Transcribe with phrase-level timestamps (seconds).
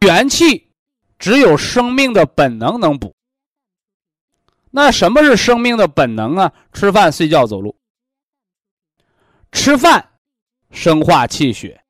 [0.00, 0.68] 元气
[1.18, 3.14] 只有生命的本能能补。
[4.70, 6.52] 那什么是生命的本能啊？
[6.72, 7.74] 吃饭、睡觉、走路。
[9.52, 10.06] 吃饭
[10.70, 11.82] 生化气血，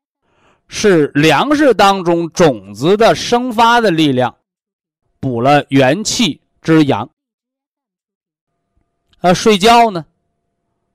[0.69, 4.37] 是粮食当中种子的生发的力量，
[5.19, 7.11] 补了元气之阳。
[9.19, 10.07] 啊，睡觉呢，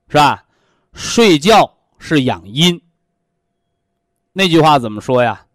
[0.08, 0.46] 是吧？
[0.94, 2.80] 睡觉是养阴。
[4.32, 5.46] 那句话怎么说呀？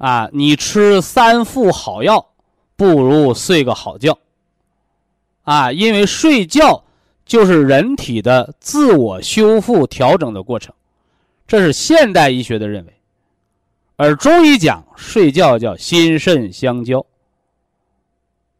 [0.00, 2.30] 啊，你吃三副好药，
[2.74, 4.18] 不如睡个好觉。
[5.42, 6.82] 啊，因为睡觉
[7.26, 10.74] 就是人体的自我修复调整的过程，
[11.46, 12.94] 这是现代医学的认为。
[13.96, 17.04] 而中医讲睡觉叫心肾相交，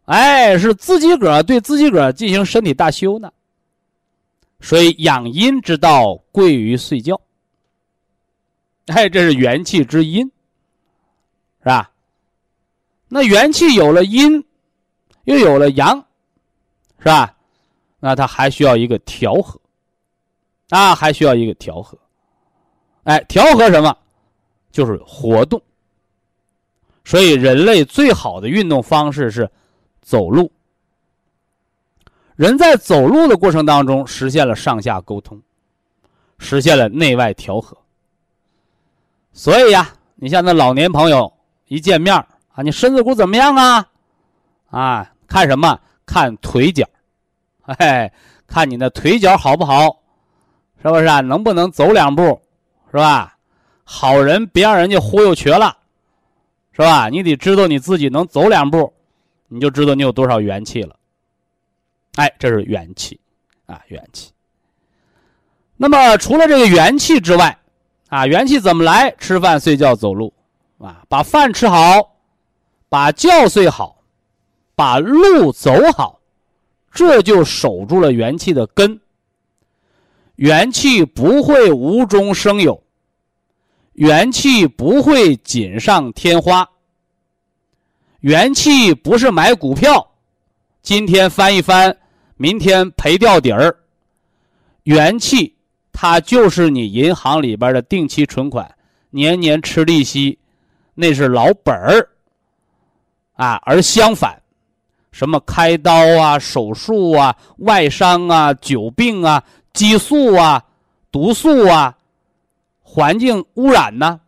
[0.04, 3.32] 哎，是自己个儿对自己个儿进行身体大修呢。
[4.60, 7.18] 所以养阴之道贵于睡觉。
[8.88, 10.30] 哎，这是元气之阴。
[11.60, 11.90] 是吧？
[13.12, 14.42] 那元气有了阴，
[15.24, 15.98] 又有了阳，
[17.00, 17.34] 是吧？
[17.98, 19.60] 那它还需要一个调和，
[20.70, 21.98] 啊，还需要一个调和。
[23.02, 23.94] 哎，调和什么？
[24.70, 25.60] 就是活动。
[27.04, 29.50] 所以，人类最好的运动方式是
[30.00, 30.50] 走路。
[32.36, 35.42] 人在走路的过程当中，实现了上下沟通，
[36.38, 37.76] 实现了内外调和。
[39.32, 41.30] 所以呀，你像那老年朋友。
[41.70, 43.88] 一见面啊，你身子骨怎么样啊？
[44.70, 45.78] 啊，看什么？
[46.04, 46.84] 看腿脚，
[47.62, 48.12] 哎，
[48.48, 50.02] 看你的腿脚好不好？
[50.82, 51.20] 是不是啊？
[51.20, 52.42] 能不能走两步？
[52.90, 53.36] 是吧？
[53.84, 55.76] 好人别让人家忽悠瘸了，
[56.72, 57.08] 是吧？
[57.08, 58.92] 你得知道你自己能走两步，
[59.46, 60.96] 你就知道你有多少元气了。
[62.16, 63.20] 哎，这是元气
[63.66, 64.32] 啊，元气。
[65.76, 67.56] 那么除了这个元气之外，
[68.08, 69.08] 啊，元气怎么来？
[69.18, 70.34] 吃饭、睡觉、走路。
[70.80, 72.16] 啊，把饭吃好，
[72.88, 74.02] 把觉睡好，
[74.74, 76.20] 把路走好，
[76.90, 78.98] 这就守住了元气的根。
[80.36, 82.82] 元气不会无中生有，
[83.92, 86.66] 元气不会锦上添花。
[88.20, 90.12] 元气不是买股票，
[90.80, 91.94] 今天翻一翻，
[92.38, 93.76] 明天赔掉底儿。
[94.84, 95.54] 元气
[95.92, 98.74] 它就是你银行里边的定期存款，
[99.10, 100.38] 年年吃利息。
[101.00, 102.08] 那是老本儿，
[103.32, 104.42] 啊，而相反，
[105.10, 105.90] 什么开刀
[106.20, 110.62] 啊、手术啊、外伤啊、久病啊、激素啊、
[111.10, 111.96] 毒素啊、
[112.82, 114.20] 环境污染呢，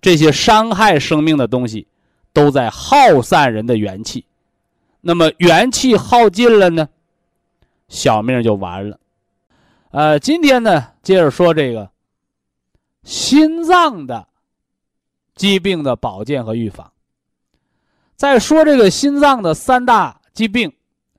[0.00, 1.88] 这些伤害生命的东西，
[2.32, 4.24] 都在耗散人的元气。
[5.00, 6.88] 那么元气耗尽了呢，
[7.88, 9.00] 小命就完了。
[9.90, 11.90] 呃，今天呢，接着说这个
[13.02, 14.29] 心脏的。
[15.40, 16.92] 疾病的保健和预防。
[18.14, 20.70] 再说这个心脏的三大疾病，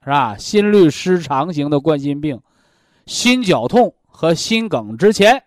[0.04, 0.36] 是吧？
[0.36, 2.40] 心律失常型的冠心病、
[3.04, 5.42] 心绞痛和心梗之前，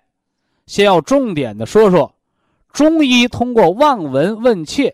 [0.68, 2.14] 先要重点的说说
[2.74, 4.94] 中医通过望闻问切，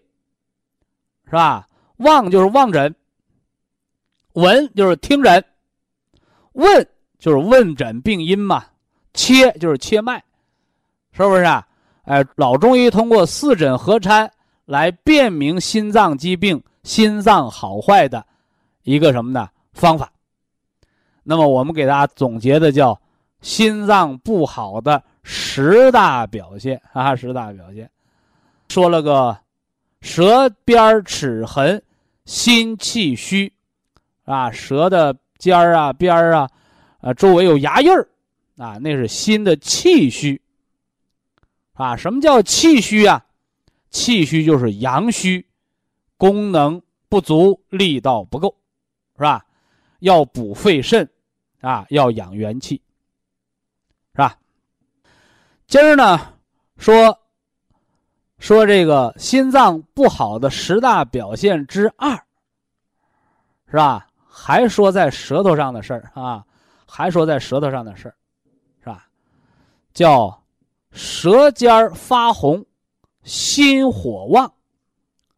[1.26, 1.68] 是吧？
[1.98, 2.94] 望就是望诊，
[4.34, 5.44] 闻就是听诊，
[6.52, 8.64] 问就是问诊病因嘛，
[9.16, 10.24] 切就是切脉，
[11.14, 11.68] 是不是啊？
[12.04, 14.30] 哎，老中医通过四诊合参
[14.66, 18.26] 来辨明心脏疾病、心脏好坏的
[18.84, 20.12] 一个什么呢方法？
[21.24, 23.00] 那么我们给大家总结的叫
[23.42, 27.88] 心脏不好的十大表现啊，十大表现，
[28.70, 29.38] 说了个
[30.02, 31.80] 舌边齿痕、
[32.26, 33.54] 心气虚
[34.26, 36.50] 啊，舌的尖儿啊、边儿啊，
[37.02, 38.08] 啊周围有牙印儿
[38.58, 40.41] 啊，那是心的气虚。
[41.82, 43.26] 啊，什么叫气虚啊？
[43.90, 45.48] 气虚就是阳虚，
[46.16, 48.56] 功能不足，力道不够，
[49.18, 49.46] 是吧？
[50.00, 51.10] 要补肺肾，
[51.60, 52.82] 啊，要养元气，
[54.14, 54.38] 是吧？
[55.68, 56.34] 今儿呢，
[56.78, 57.20] 说
[58.38, 62.14] 说这个心脏不好的十大表现之二，
[63.68, 64.08] 是吧？
[64.28, 66.46] 还说在舌头上的事儿啊，
[66.88, 68.16] 还说在舌头上的事儿，
[68.82, 69.08] 是吧？
[69.94, 70.41] 叫
[70.92, 72.66] 舌尖发红，
[73.24, 74.54] 心火旺。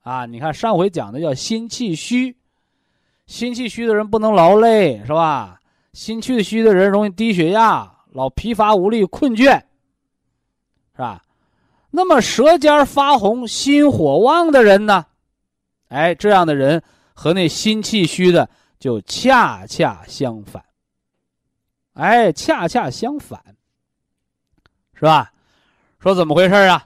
[0.01, 2.35] 啊，你看上回讲的叫心气虚，
[3.25, 5.59] 心气虚的人不能劳累，是吧？
[5.93, 9.61] 心气虚的人容易低血压，老疲乏无力、困倦，
[10.93, 11.23] 是吧？
[11.91, 15.05] 那么舌尖发红、心火旺的人呢？
[15.89, 16.81] 哎，这样的人
[17.13, 20.65] 和那心气虚的就恰恰相反。
[21.93, 23.55] 哎，恰恰相反，
[24.95, 25.32] 是吧？
[26.03, 26.85] 说怎么回事啊？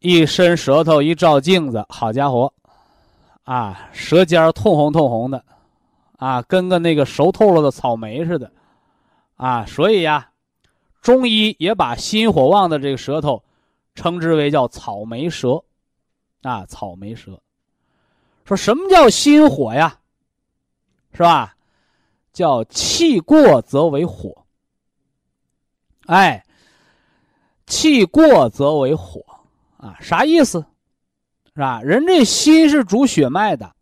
[0.00, 2.52] 一伸舌头一照镜子，好家伙，
[3.44, 5.44] 啊，舌尖儿通红通红的，
[6.16, 8.50] 啊，跟个那个熟透了的草莓似的，
[9.36, 10.30] 啊，所以呀，
[11.00, 13.40] 中医也把心火旺的这个舌头
[13.94, 15.62] 称之为叫草莓舌，
[16.42, 17.40] 啊，草莓舌。
[18.44, 19.96] 说什么叫心火呀？
[21.12, 21.54] 是吧？
[22.32, 24.44] 叫气过则为火。
[26.06, 26.44] 哎，
[27.68, 29.24] 气过则为火。
[29.76, 30.64] 啊，啥意思？
[31.54, 31.80] 是吧？
[31.82, 33.76] 人这心是主血脉的，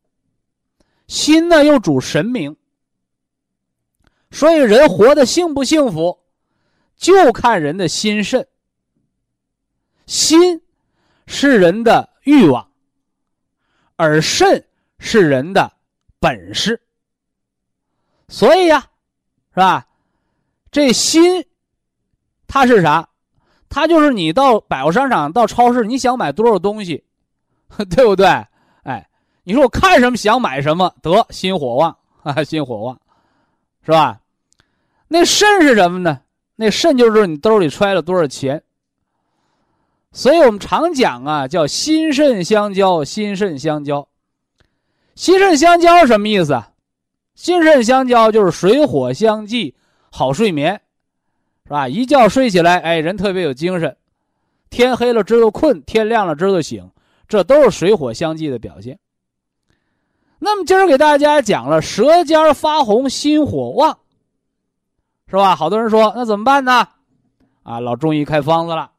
[1.07, 2.57] 心呢又主神明，
[4.31, 6.19] 所以人活得幸不幸福，
[6.97, 8.47] 就看人的心肾。
[10.07, 10.63] 心
[11.27, 12.71] 是人的欲望，
[13.97, 14.69] 而肾
[14.99, 15.73] 是人的
[16.19, 16.83] 本事。
[18.29, 18.81] 所以呀，
[19.51, 19.89] 是吧？
[20.71, 21.47] 这心，
[22.47, 23.09] 它是啥？
[23.69, 27.05] 它就是你到百货商场、到超市，你想买多少东西，
[27.95, 28.27] 对不对？
[28.85, 29.09] 哎，
[29.45, 33.01] 你说我看什么想买什么，得心火旺啊， 心火旺，
[33.85, 34.21] 是吧？
[35.09, 36.21] 那肾是什么呢？
[36.57, 38.63] 那肾就是你兜里揣了多少钱。
[40.13, 44.09] 所以我们常讲啊，叫心肾相交，心肾相交。
[45.15, 46.71] 心肾相交什么意思啊？
[47.35, 49.75] 心肾相交就是水火相济，
[50.11, 50.81] 好睡眠。
[51.67, 51.89] 是吧？
[51.89, 53.97] 一觉睡起来，哎，人特别有精神。
[54.71, 56.89] 天黑了知道困，天亮了知道醒，
[57.27, 58.99] 这都是水火相济的表现。
[60.39, 63.99] 那么今儿给大家讲了舌尖发红，心火旺，
[65.29, 65.57] 是吧？
[65.57, 66.87] 好多人说那怎么办呢？
[67.63, 68.91] 啊，老中医开方子了，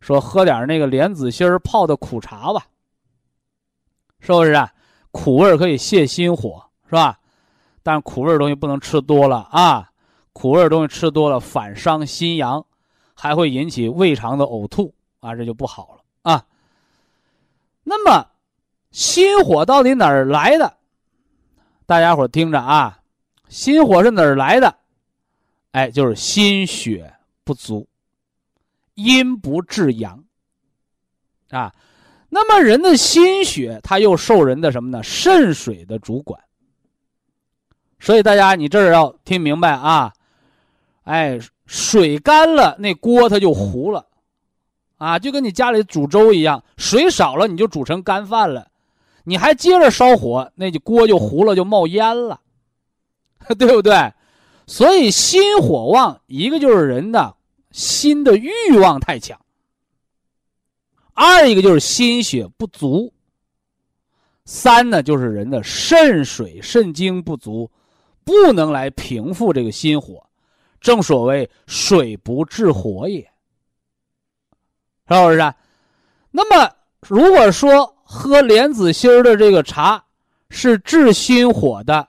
[0.00, 2.64] 说喝点那个莲子心泡的苦茶吧，
[4.20, 4.72] 是不是啊？
[5.10, 7.18] 苦味可以泻心火，是吧？
[7.82, 9.90] 但苦味东西不能吃多了啊。
[10.36, 12.66] 苦味东西吃多了反伤心阳，
[13.14, 16.44] 还会引起胃肠的呕吐啊，这就不好了啊。
[17.82, 18.28] 那么，
[18.90, 20.76] 心火到底哪儿来的？
[21.86, 23.00] 大家伙听着啊，
[23.48, 24.76] 心火是哪儿来的？
[25.70, 27.88] 哎，就是心血不足，
[28.92, 30.22] 阴不制阳
[31.48, 31.74] 啊。
[32.28, 35.02] 那么人的心血，它又受人的什么呢？
[35.02, 36.38] 肾水的主管。
[37.98, 40.12] 所以大家，你这儿要听明白啊。
[41.06, 44.06] 哎，水干了，那锅它就糊了，
[44.96, 48.66] 啊，就跟你家里煮粥一样，水少了你就煮成干饭了，
[49.22, 52.40] 你还接着烧火，那就锅就糊了，就冒烟了，
[53.56, 54.12] 对不对？
[54.66, 57.36] 所以心火旺，一个就是人的
[57.70, 59.40] 心的欲望太强，
[61.14, 63.12] 二一个就是心血不足，
[64.44, 67.70] 三呢就是人的肾水肾精不足，
[68.24, 70.25] 不能来平复这个心火。
[70.86, 73.18] 正所谓水不治火也，
[75.08, 75.54] 是不是？
[76.30, 80.00] 那么，如果说喝莲子心儿的这个茶
[80.48, 82.08] 是治心火的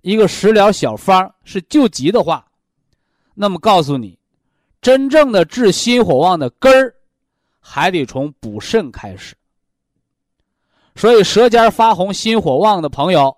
[0.00, 2.44] 一个食疗小方，是救急的话，
[3.34, 4.18] 那么告诉你，
[4.82, 6.92] 真正的治心火旺的根儿，
[7.60, 9.36] 还得从补肾开始。
[10.96, 13.36] 所以，舌尖发红、心火旺的朋友，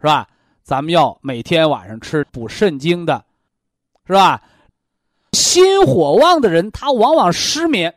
[0.00, 0.28] 是吧？
[0.64, 3.24] 咱们要每天晚上吃补肾精的。
[4.06, 4.42] 是吧？
[5.32, 7.94] 心火旺的人，他往往失眠，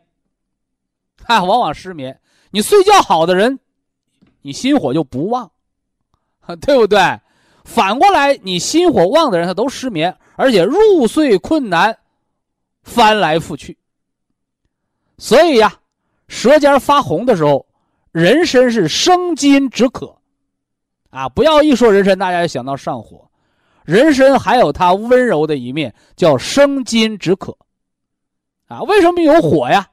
[1.25, 2.19] 啊， 往往失眠。
[2.49, 3.59] 你睡觉好的人，
[4.41, 5.51] 你心火就不旺，
[6.61, 6.99] 对不对？
[7.63, 11.97] 反过来，你心火旺的人，他都失眠，而且入睡困难，
[12.83, 13.77] 翻来覆去。
[15.17, 15.79] 所以呀，
[16.29, 17.67] 舌尖发红的时候，
[18.13, 20.17] 人参是生津止渴，
[21.09, 23.26] 啊，不要一说人参，大家就想到上火。
[23.87, 27.57] 人参还有它温柔的一面，叫生津止渴，
[28.65, 29.89] 啊，为什么有火呀？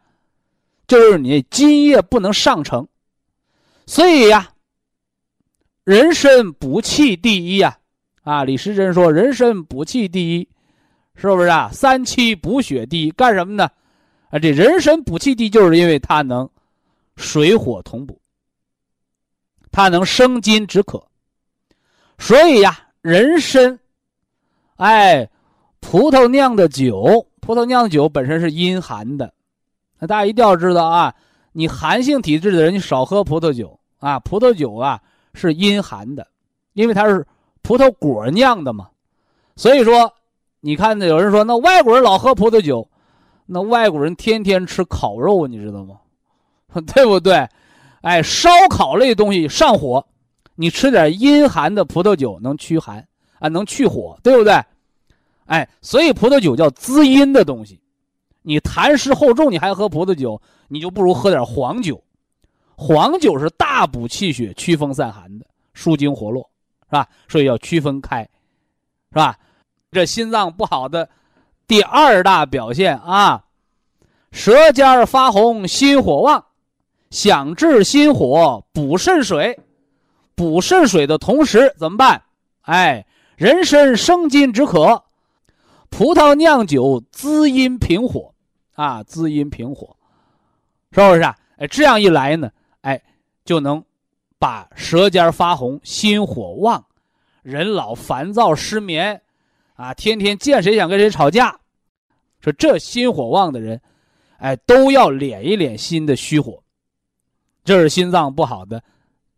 [0.88, 2.88] 就是你津液不能上承，
[3.86, 4.52] 所以呀，
[5.84, 7.78] 人参补气第一呀！
[8.24, 10.48] 啊，李时珍说人参补气第一，
[11.14, 11.70] 是不是啊？
[11.72, 13.70] 三七补血第一，干什么呢？
[14.30, 16.50] 啊，这人参补气第一，就是因为它能
[17.14, 18.20] 水火同补，
[19.70, 21.06] 它能生津止渴。
[22.18, 23.78] 所以呀，人参，
[24.76, 25.28] 哎，
[25.80, 29.32] 葡萄酿的酒，葡萄酿的酒本身是阴寒的，
[29.98, 31.14] 那大家一定要知道啊，
[31.52, 34.18] 你寒性体质的人，你少喝葡萄酒啊。
[34.18, 35.00] 葡萄酒啊
[35.32, 36.26] 是阴寒的，
[36.72, 37.24] 因为它是
[37.62, 38.88] 葡萄果酿的嘛。
[39.56, 40.12] 所以说，
[40.60, 42.88] 你看有人说那外国人老喝葡萄酒，
[43.46, 45.96] 那外国人天天吃烤肉，你知道吗？
[46.92, 47.48] 对不对？
[48.00, 50.04] 哎，烧烤类东西上火。
[50.56, 53.06] 你吃点阴寒的葡萄酒能驱寒
[53.44, 54.58] 啊，能去火，对不对？
[55.44, 57.78] 哎，所以葡萄酒叫滋阴的东西。
[58.40, 62.02] 你痰湿厚重，你还喝葡萄酒，你就不如喝点黄酒。
[62.74, 66.48] 黄酒是大补气血、祛风散寒的，舒筋活络，
[66.86, 67.06] 是吧？
[67.28, 68.22] 所以要区分开，
[69.10, 69.38] 是吧？
[69.92, 71.06] 这心脏不好的
[71.66, 73.44] 第二大表现啊，
[74.32, 76.42] 舌尖发红，心火旺，
[77.10, 79.60] 想治心火，补肾水。
[80.34, 82.22] 补肾水的同时怎么办？
[82.62, 85.04] 哎，人参生津止渴，
[85.90, 88.34] 葡萄酿酒滋阴平火，
[88.74, 89.96] 啊，滋阴平火，
[90.92, 91.36] 是不是啊？
[91.56, 92.50] 哎，这样一来呢，
[92.82, 93.02] 哎，
[93.44, 93.84] 就能
[94.38, 96.84] 把舌尖发红、心火旺、
[97.42, 99.20] 人老烦躁失眠，
[99.74, 101.58] 啊，天天见谁想跟谁吵架，
[102.40, 103.80] 说这心火旺的人，
[104.38, 106.62] 哎，都要敛一敛心的虚火，
[107.64, 108.82] 这是心脏不好的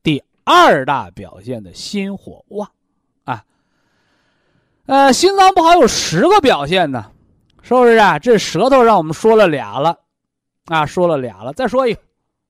[0.03, 0.23] 第。
[0.49, 2.71] 二大表现的心火旺，
[3.25, 3.45] 啊，
[4.87, 7.11] 呃，心脏不好有十个表现呢，
[7.61, 8.19] 是不是啊？
[8.19, 9.99] 这舌头让我们说了俩了，
[10.67, 12.01] 啊，说了俩了，再说一个，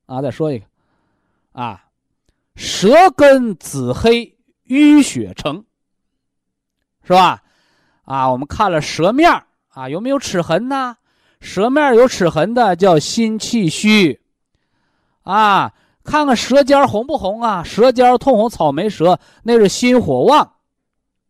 [0.04, 0.66] 啊，再说一个，
[1.52, 1.82] 啊，
[2.54, 5.64] 舌根紫黑，淤血成，
[7.04, 7.42] 是吧？
[8.04, 10.96] 啊，我们看了舌面啊，有没有齿痕呢？
[11.40, 14.20] 舌面有齿痕的叫心气虚，
[15.22, 15.72] 啊。
[16.04, 17.64] 看看舌尖红不红啊？
[17.64, 20.52] 舌尖通红，草莓舌，那是心火旺，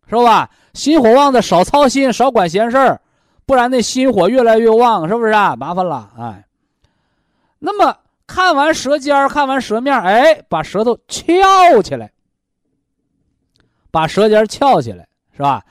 [0.07, 0.51] 是吧？
[0.77, 3.01] 心火旺的少操心，少管闲事儿，
[3.47, 5.57] 不然那心火越来越旺，是不是啊？
[5.57, 6.45] 麻烦了，哎。
[7.59, 12.13] 那么看完舌尖看完舌面哎，把舌头翘起来，
[13.91, 15.65] 把舌尖翘起来，是吧？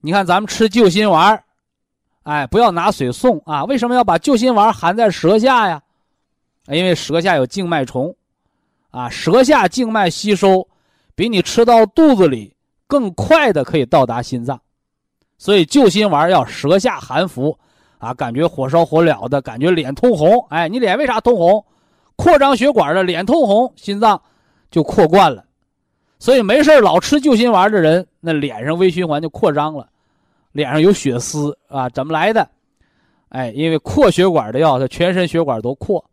[0.00, 1.44] 你看咱们吃救心丸
[2.22, 3.64] 哎，不要拿水送啊！
[3.64, 5.82] 为什么要把救心丸含在舌下呀？
[6.68, 8.16] 因为舌下有静脉虫，
[8.90, 10.66] 啊，舌下静脉吸收
[11.14, 12.55] 比你吃到肚子里
[12.86, 14.60] 更快的可以到达心脏，
[15.38, 17.58] 所以救心丸要舌下含服，
[17.98, 21.64] 啊，感觉火烧火燎的感觉，脸通红，哎，你脸为啥通红？
[22.16, 24.20] 扩张血管的脸通红，心脏
[24.70, 25.44] 就扩灌了，
[26.18, 29.88] 所以没事老吃救心丸的人，那脸上微循环就扩张了，
[30.52, 32.48] 脸上有血丝啊，怎么来的？
[33.30, 36.04] 哎，因为扩血管的药，它全身血管都扩。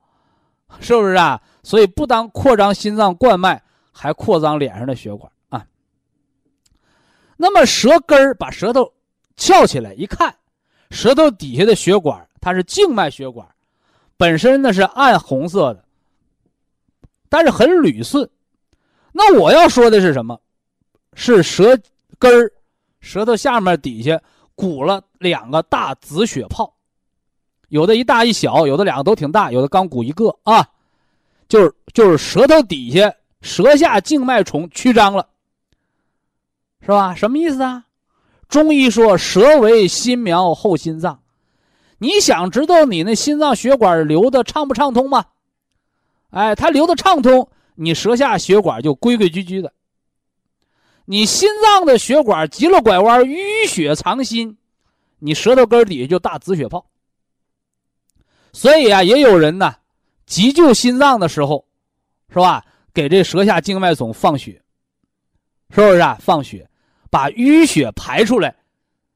[0.79, 1.39] 是不是啊？
[1.61, 3.61] 所以不当扩张心脏冠脉，
[3.91, 5.31] 还扩张脸上的血管。
[7.43, 8.89] 那么舌根儿把舌头
[9.35, 10.33] 翘起来一看，
[10.91, 13.45] 舌头底下的血管它是静脉血管，
[14.15, 15.83] 本身呢是暗红色的，
[17.27, 18.29] 但是很捋顺。
[19.11, 20.39] 那我要说的是什么？
[21.15, 21.77] 是舌
[22.17, 22.49] 根儿，
[23.01, 24.17] 舌头下面底下
[24.55, 26.73] 鼓了两个大紫血泡。
[27.67, 30.65] 有的一大一小，有的两个都挺大，有的刚鼓一个啊，
[31.49, 35.27] 就是就是舌头底下舌下静脉丛曲张了，
[36.83, 37.15] 是吧？
[37.15, 37.85] 什么意思啊？
[38.49, 41.23] 中医说舌为心苗后心脏，
[41.97, 45.25] 你想知道你那心脏血管流的畅不畅通吗？
[46.29, 49.69] 哎，它流的畅通，你舌下血管就规规矩矩的；
[51.05, 54.57] 你心脏的血管急了拐弯，淤血藏心，
[55.19, 56.85] 你舌头根底下就大紫血泡。
[58.51, 59.75] 所以啊，也有人呢，
[60.25, 61.65] 急救心脏的时候，
[62.29, 62.63] 是吧？
[62.93, 64.61] 给这舌下静脉总放血，
[65.71, 66.17] 是不是啊？
[66.19, 66.69] 放血，
[67.13, 68.55] 把淤血排出来，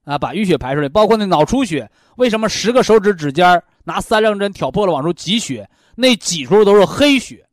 [0.04, 7.44] 啊，把淤血排出来，包括那脑出血，为什么十个手指指尖拿三棱针挑破了往出挤血，那挤出都是黑血？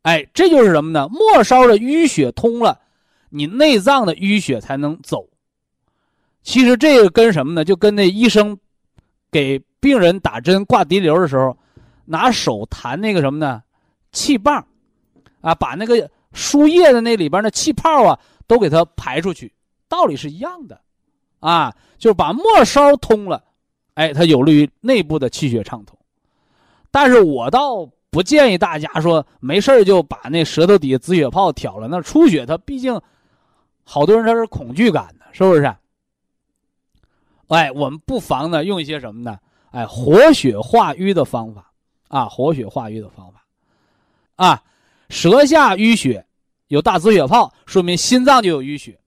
[0.00, 1.06] 哎，这就是什么呢？
[1.10, 2.80] 末梢的淤血通了，
[3.28, 5.28] 你内脏的淤血才能走。
[6.42, 7.62] 其实这个跟什么呢？
[7.62, 8.58] 就跟那医生
[9.30, 9.62] 给。
[9.80, 11.56] 病人打针挂滴流的时候，
[12.04, 13.62] 拿手弹那个什么呢？
[14.10, 14.66] 气棒，
[15.40, 19.52] 啊，把那个输液的那里边的气泡啊，都给它排出去，
[19.88, 20.80] 道理是一样的，
[21.38, 23.44] 啊，就是把末梢通了，
[23.94, 25.96] 哎，它有利于内部的气血畅通。
[26.90, 33.00] 但是我倒不建议大家说没事就把那舌头底下止血泡挑了，那出血它毕竟
[33.84, 35.76] 好多人他是恐惧感的，是不是？
[37.48, 39.38] 哎，我们不妨呢用一些什么呢？
[39.70, 41.70] 哎，活血化瘀的方法
[42.08, 43.44] 啊，活血化瘀的方法
[44.36, 44.62] 啊，
[45.10, 46.24] 舌下淤血
[46.68, 48.98] 有大止血泡，说明心脏就有淤血，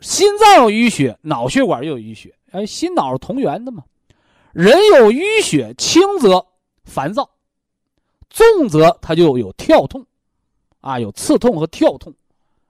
[0.00, 3.82] 心脏有淤血，脑血管又有淤血，哎，心脑是同源的嘛。
[4.52, 6.44] 人有淤血，轻则
[6.84, 7.28] 烦躁，
[8.30, 10.04] 重则它就有跳痛，
[10.80, 12.12] 啊，有刺痛和跳痛，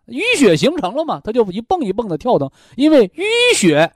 [0.09, 2.51] 淤血形成了嘛，它就一蹦一蹦的跳动。
[2.77, 3.25] 因为淤
[3.55, 3.93] 血，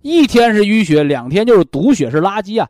[0.00, 2.68] 一天是淤血，两天就是毒血，是垃圾啊，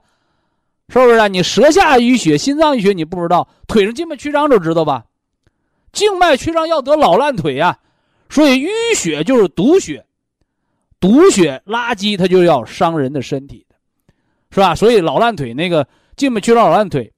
[0.89, 1.29] 是不是啊？
[1.29, 5.07] 你舌下淤血，心脏淤血你不知道，腿上静脉曲张就知道吧？
[5.95, 7.79] 静脉曲张要得老烂腿呀，
[8.29, 10.05] 所以淤血就是毒血，
[11.01, 13.65] 毒血垃圾，它就要伤人的身体。
[14.51, 14.73] 是吧？
[14.73, 15.85] 所以老烂腿那个
[16.17, 17.13] 静脉曲张、老烂腿，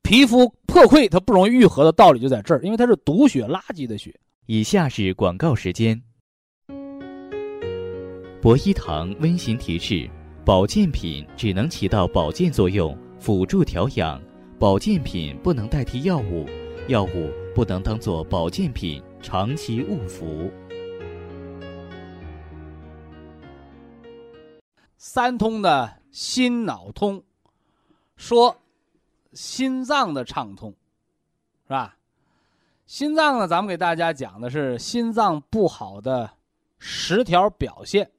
[0.00, 4.14] 皮肤破溃它不容易愈合的道理就在这儿，因为它是毒血、垃圾的血。
[4.46, 6.00] 以下是广告时间。
[8.40, 10.08] 博一堂温馨提示：
[10.42, 14.18] 保健品只能起到保健作用，辅助调养；
[14.58, 16.46] 保健品不能代替药物，
[16.88, 20.50] 药物不能当做保健品长期误服。
[24.96, 26.00] 三通的。
[26.10, 27.22] 心脑通，
[28.16, 28.56] 说
[29.34, 30.70] 心脏的畅通，
[31.64, 31.98] 是吧？
[32.86, 36.30] 心脏呢，咱们给大家讲的是心脏不好的
[36.78, 38.10] 十条表现。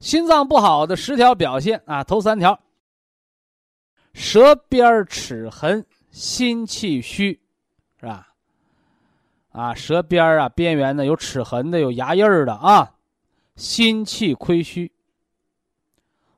[0.00, 2.58] 心脏不好的十条表现啊，头三条：
[4.12, 7.40] 舌边齿痕、心气虚，
[9.50, 12.94] 啊，舌边啊边缘的有齿痕的，有牙印儿的啊，
[13.56, 14.92] 心气亏虚。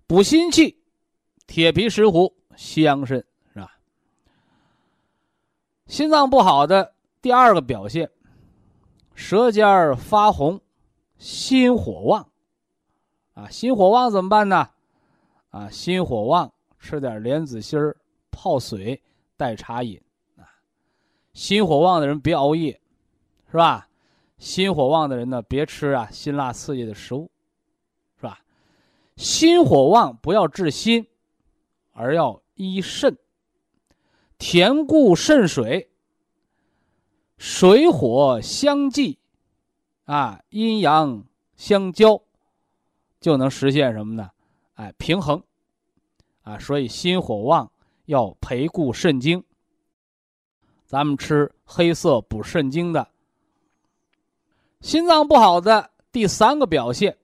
[0.06, 0.82] 补心气，
[1.46, 3.78] 铁皮石斛西洋参是吧？
[5.86, 8.10] 心脏不好的第二个表现，
[9.14, 10.60] 舌尖发红，
[11.18, 12.28] 心火旺，
[13.34, 14.70] 啊，心火旺怎么办呢？
[15.50, 17.96] 啊，心火旺，吃点莲子心儿
[18.30, 19.02] 泡水
[19.36, 20.00] 代茶饮
[20.36, 20.46] 啊。
[21.34, 22.79] 心火旺的人别熬夜，
[23.50, 23.88] 是吧？
[24.38, 27.30] 心火旺的人呢，别吃啊辛辣刺激的食物。
[28.16, 28.40] 是吧
[29.16, 31.06] 心火旺，不要治心，
[31.92, 33.18] 而要医肾。
[34.38, 35.90] 填固肾水，
[37.36, 39.18] 水火相济，
[40.06, 41.24] 啊，阴阳
[41.56, 42.22] 相交，
[43.20, 44.30] 就能实现什么呢？
[44.74, 45.42] 哎，平衡，
[46.42, 47.70] 啊，所以心火旺
[48.06, 49.44] 要培固肾精。
[50.86, 53.06] 咱们吃黑色补肾精的。
[54.80, 57.16] 心脏不好的第三个表现。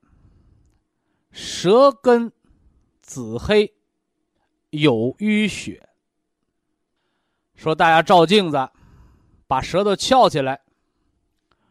[1.31, 2.33] 舌根
[3.01, 3.75] 紫黑，
[4.71, 5.87] 有淤血。
[7.55, 8.69] 说大家照镜子，
[9.47, 10.61] 把舌头翘起来，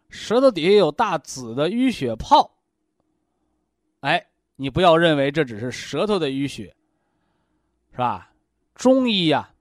[0.10, 2.52] 舌头底下有大紫的淤血泡。
[4.02, 6.76] 哎，你不要认为这只是舌头的淤血，
[7.91, 8.32] 是吧？
[8.76, 9.54] 中医呀，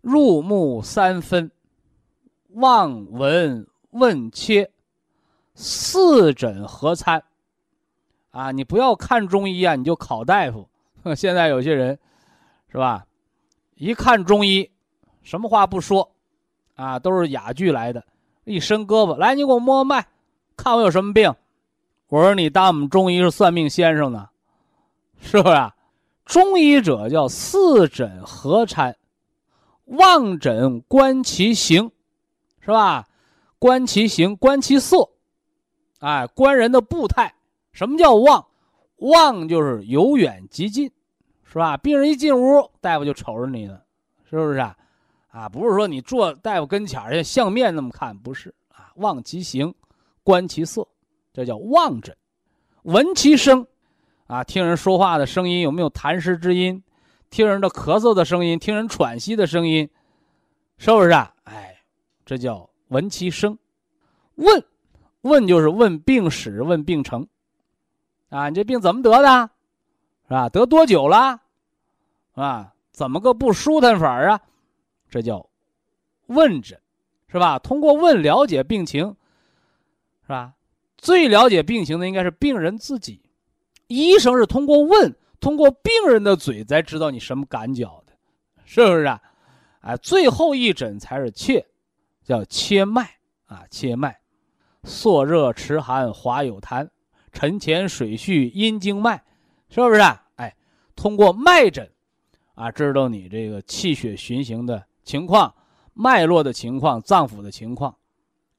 [0.00, 1.50] 入木三分，
[2.50, 4.70] 望闻问切，
[5.54, 7.24] 四诊合参。
[8.30, 10.68] 啊，你不要看中医啊，你就考大夫。
[11.16, 11.98] 现在有些人，
[12.68, 13.06] 是吧？
[13.76, 14.70] 一看中医，
[15.22, 16.12] 什么话不说，
[16.74, 18.04] 啊，都是哑剧来的。
[18.44, 20.06] 一伸胳膊，来，你给我摸摸脉，
[20.56, 21.34] 看我有什么病。
[22.08, 24.28] 我说你当我们中医是算命先生呢，
[25.20, 25.54] 是不是？
[25.54, 25.74] 啊
[26.24, 28.96] 中医者叫四诊合参，
[29.86, 31.90] 望诊观其形，
[32.60, 33.08] 是吧？
[33.62, 35.08] 观其形，观其色，
[36.00, 37.32] 哎，观人的步态。
[37.70, 38.44] 什么叫望？
[38.96, 40.90] 望就是由远及近，
[41.44, 41.76] 是吧？
[41.76, 43.80] 病人一进屋，大夫就瞅着你了，
[44.28, 44.76] 是不是啊？
[45.28, 48.90] 啊，不是说你坐大夫跟前儿像相面那么看，不是啊。
[48.96, 49.72] 望其形，
[50.24, 50.84] 观其色，
[51.32, 52.16] 这叫望诊。
[52.82, 53.64] 闻其声，
[54.26, 56.82] 啊，听人说话的声音有没有痰湿之音？
[57.30, 59.88] 听人的咳嗽的声音，听人喘息的声音，
[60.78, 61.32] 是不是啊？
[61.44, 61.76] 哎，
[62.26, 63.58] 这叫闻其声。
[64.34, 64.62] 问，
[65.22, 67.26] 问就是问病史，问病程。
[68.28, 69.50] 啊，你这病怎么得的，
[70.28, 70.48] 是吧？
[70.50, 71.40] 得多久了？
[72.34, 74.40] 啊，怎么个不舒坦法啊？
[75.10, 75.48] 这叫
[76.26, 76.78] 问诊，
[77.28, 77.58] 是吧？
[77.58, 79.16] 通过问了解病情，
[80.22, 80.54] 是吧？
[80.98, 83.20] 最了解病情的应该是病人自己，
[83.86, 88.12] 医生是通过问，通过病人的嘴才知道你什么感觉的，
[88.64, 89.20] 是不是啊？
[89.80, 91.66] 哎，最后一诊才是切，
[92.32, 94.16] 叫切脉啊，切脉，
[94.84, 96.88] 朔热迟寒，滑有痰。
[97.30, 99.22] 沉潜水蓄阴经脉，
[99.68, 100.24] 是不是啊？
[100.36, 100.56] 哎，
[100.96, 101.90] 通过脉诊，
[102.54, 105.54] 啊，知道你这个气血循行的情况、
[105.92, 107.94] 脉络的情况、脏腑的情况，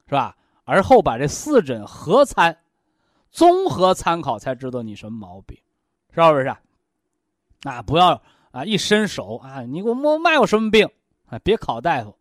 [0.06, 0.38] 是吧？
[0.66, 2.56] 而后把这四诊合参，
[3.32, 5.58] 综合参考，才知道你什么毛病，
[6.14, 6.56] 是不是？
[7.64, 10.88] 啊，不要啊，一伸手啊，你给我摸脉有什么病
[11.26, 11.40] 啊？
[11.40, 12.16] 别考大夫，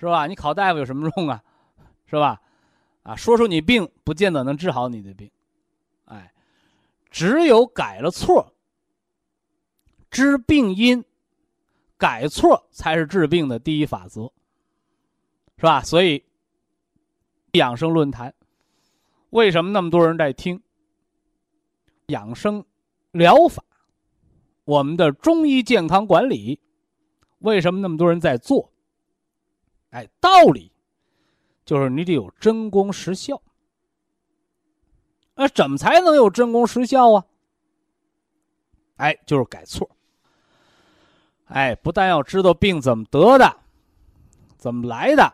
[0.00, 0.26] 是吧？
[0.26, 1.42] 你考大夫有什么用啊？
[2.06, 2.40] 是吧？
[3.02, 5.30] 啊，说出你病，不见得能治好你的病，
[6.06, 6.32] 哎，
[7.10, 8.54] 只有改了错，
[10.10, 11.04] 知病因，
[11.98, 14.32] 改错才是治病的第一法则，
[15.58, 15.82] 是吧？
[15.82, 16.24] 所以，
[17.52, 18.34] 养生论坛，
[19.30, 20.62] 为什么那么多人在听？
[22.06, 22.64] 养生
[23.12, 23.62] 疗法，
[24.64, 26.58] 我们的中医健康管理，
[27.38, 28.72] 为什么那么多人在做？
[29.90, 30.72] 哎，道理。
[31.62, 33.40] 就是你得有真功实效，
[35.36, 37.24] 那怎么才能有真功实效啊？
[38.96, 39.88] 哎，就是改错。
[41.44, 43.56] 哎，不但要知道病怎么得的，
[44.58, 45.32] 怎么来的，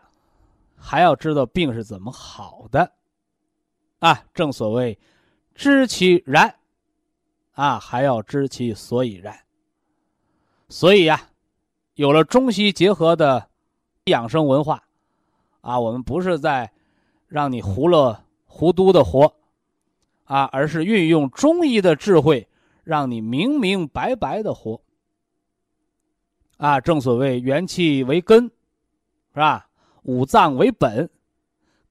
[0.75, 2.93] 还要知道病是怎么好的。
[3.97, 4.99] 啊，正所谓
[5.55, 6.53] 知其然，
[7.53, 9.39] 啊，还要知其所以然。
[10.69, 11.31] 所以呀，
[11.95, 13.49] 有了中西结合的
[14.07, 14.83] 养生文化。
[15.61, 16.71] 啊，我们不是在
[17.27, 19.33] 让你糊了糊涂的活，
[20.23, 22.47] 啊，而是运用中医的智慧，
[22.83, 24.81] 让你明明白白的活。
[26.57, 28.51] 啊，正所谓元气为根，是
[29.35, 29.67] 吧？
[30.03, 31.09] 五脏为本，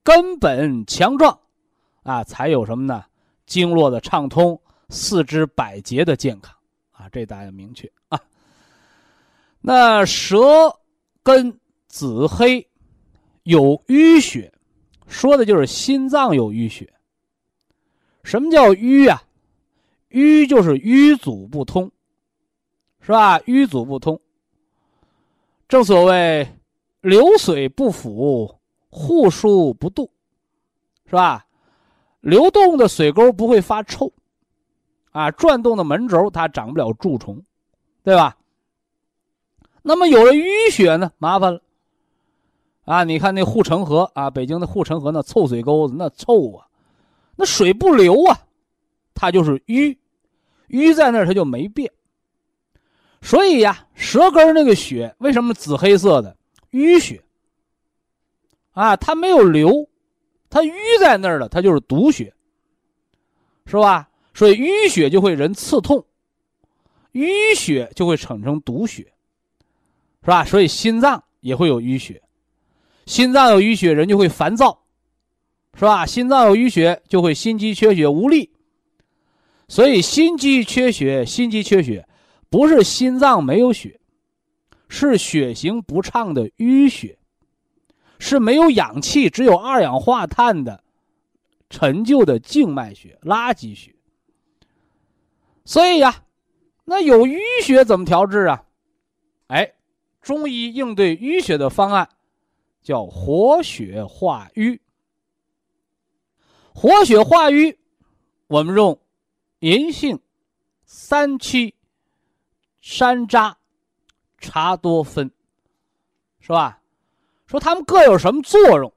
[0.03, 1.39] 根本强壮，
[2.03, 3.05] 啊，才有什么呢？
[3.45, 6.53] 经络的畅通，四肢百节的健康，
[6.91, 8.19] 啊，这大家明确啊。
[9.61, 10.79] 那舌
[11.21, 12.67] 根紫黑。
[13.43, 14.51] 有淤血，
[15.07, 16.93] 说的就是心脏有淤血。
[18.23, 19.23] 什么叫淤啊？
[20.09, 21.89] 淤就是淤阻不通，
[22.99, 23.39] 是吧？
[23.39, 24.19] 淤阻不通。
[25.69, 26.45] 正所谓
[26.99, 30.09] 流水不腐，户枢不蠹，
[31.05, 31.47] 是吧？
[32.19, 34.11] 流动的水沟不会发臭，
[35.11, 37.41] 啊，转动的门轴它长不了蛀虫，
[38.03, 38.35] 对吧？
[39.83, 41.61] 那么有了淤血呢，麻烦了。
[42.87, 46.65] 啊，你看那护城河啊，北京的护城河那臭水沟子那臭啊，
[47.35, 48.39] 那水不流啊，
[49.13, 49.97] 它就是淤，
[50.69, 51.91] 淤在那儿它就没变。
[53.21, 56.37] 所以呀，舌根那个血为什么紫黑色的？
[56.71, 57.21] 淤血
[58.71, 59.89] 啊，它没有流，
[60.49, 62.33] 它淤在那儿了，它就是毒血，
[63.65, 64.09] 是吧？
[64.33, 66.05] 所以淤血就会人刺痛，
[67.11, 69.03] 淤血就会产生毒血，
[70.21, 70.45] 是吧？
[70.45, 72.23] 所以心脏也会有淤血。
[73.07, 74.83] 心脏有淤血，人就会烦躁，
[75.73, 76.05] 是吧？
[76.05, 78.51] 心脏有淤血，就会心肌缺血无力。
[79.69, 82.05] 所以心肌缺血，心肌缺血
[82.49, 83.97] 不是心脏没有血，
[84.89, 87.17] 是血行不畅的淤血，
[88.19, 90.83] 是没有氧气，只有二氧化碳的
[91.69, 93.95] 陈旧的静脉血、垃圾血。
[95.63, 96.23] 所以呀，
[96.83, 98.63] 那有淤血怎么调治啊？
[99.47, 99.71] 哎，
[100.21, 102.09] 中医应对淤血的方案。
[102.87, 104.79] 叫活血化瘀。
[106.73, 107.77] 活血化瘀，
[108.47, 108.97] 我们用
[109.59, 110.17] 银杏、
[110.85, 111.75] 三七、
[112.79, 113.55] 山楂、
[114.37, 115.29] 茶多酚，
[116.39, 116.79] 是吧？
[117.45, 118.93] 说它们各有什么作用？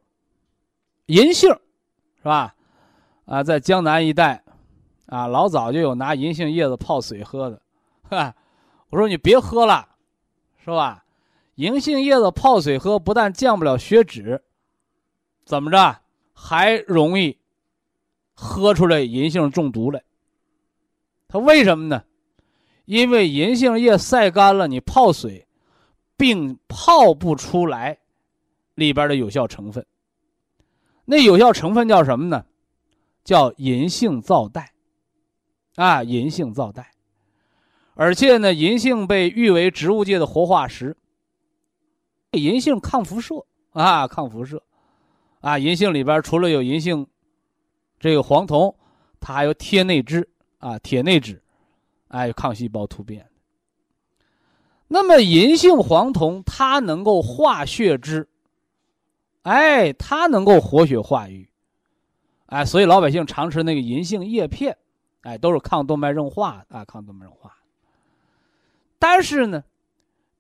[1.07, 1.51] 银杏，
[2.19, 2.55] 是吧？
[3.25, 4.41] 啊，在江南一带，
[5.07, 7.61] 啊，老早就有拿银杏叶子泡水喝的，
[8.09, 8.33] 哈。
[8.91, 9.89] 我说你别喝了，
[10.65, 11.05] 是吧？
[11.61, 14.43] 银杏叶子泡水喝，不但降不了血脂，
[15.45, 16.01] 怎么着
[16.33, 17.37] 还容易
[18.33, 20.03] 喝出来银杏中毒来？
[21.29, 22.03] 它为什么呢？
[22.87, 25.47] 因为银杏叶晒干了，你泡水，
[26.17, 27.99] 并泡不出来
[28.75, 29.85] 里边的有效成分。
[31.05, 32.47] 那有效成分叫什么呢？
[33.23, 34.67] 叫银杏皂苷。
[35.75, 36.83] 啊，银杏皂苷。
[37.93, 40.97] 而且呢，银杏被誉为植物界的活化石。
[42.39, 44.63] 银杏抗辐射啊，抗辐射，
[45.41, 47.05] 啊，银杏里边除了有银杏
[47.99, 48.73] 这个黄酮，
[49.19, 50.25] 它还有铁内酯
[50.59, 51.41] 啊，铁内酯，
[52.09, 53.29] 哎，抗细胞突变。
[54.87, 58.29] 那么银杏黄酮它能够化血脂，
[59.43, 61.49] 哎，它能够活血化瘀，
[62.47, 64.77] 哎，所以老百姓常吃那个银杏叶片，
[65.23, 67.57] 哎，都是抗动脉硬化啊，抗动脉硬化。
[69.01, 69.65] 但是呢。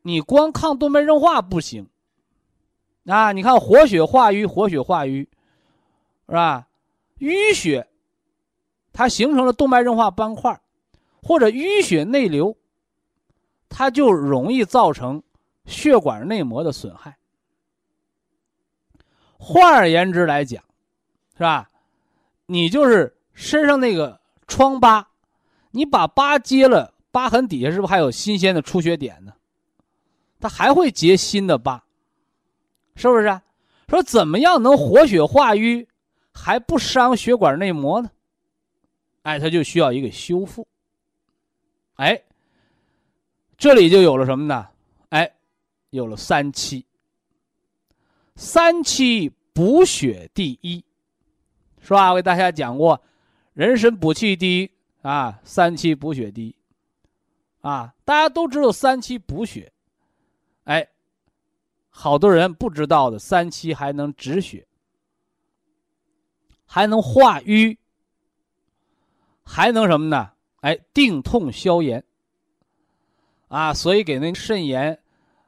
[0.02, 1.88] 你光抗动脉硬化不行，
[3.06, 5.28] 啊，你看活血化瘀，活血化瘀，
[6.26, 6.68] 是吧？
[7.18, 7.86] 淤血，
[8.92, 10.58] 它形成了动脉硬化斑块，
[11.22, 12.56] 或者淤血内流，
[13.68, 15.22] 它就容易造成
[15.66, 17.18] 血管内膜的损害。
[19.36, 20.62] 换而言之来讲，
[21.34, 21.70] 是吧？
[22.46, 25.08] 你就是身上那个疮疤，
[25.70, 29.32] 你把疤揭了，疤痕底下是不是还有新鲜的出血点呢？
[30.40, 31.84] 它还会结新的疤，
[32.96, 33.40] 是不是？
[33.88, 35.86] 说怎么样能活血化瘀，
[36.32, 38.10] 还不伤血管内膜呢？
[39.22, 40.66] 哎，它就需要一个修复。
[41.96, 42.22] 哎，
[43.58, 44.68] 这里就有了什么呢？
[45.10, 45.30] 哎，
[45.90, 46.86] 有了三七。
[48.36, 50.82] 三七补血第一，
[51.82, 52.10] 是吧？
[52.10, 53.02] 我给大家讲过，
[53.52, 54.70] 人参补气第一
[55.02, 56.56] 啊，三七补血第一
[57.60, 57.92] 啊。
[58.04, 59.70] 大家都知道三七补血，
[60.70, 60.88] 哎，
[61.88, 64.68] 好多人不知道的，三七还能止血，
[66.64, 67.76] 还能化瘀，
[69.42, 70.30] 还能什么呢？
[70.60, 72.04] 哎，定痛消炎。
[73.48, 74.96] 啊，所以给那肾炎。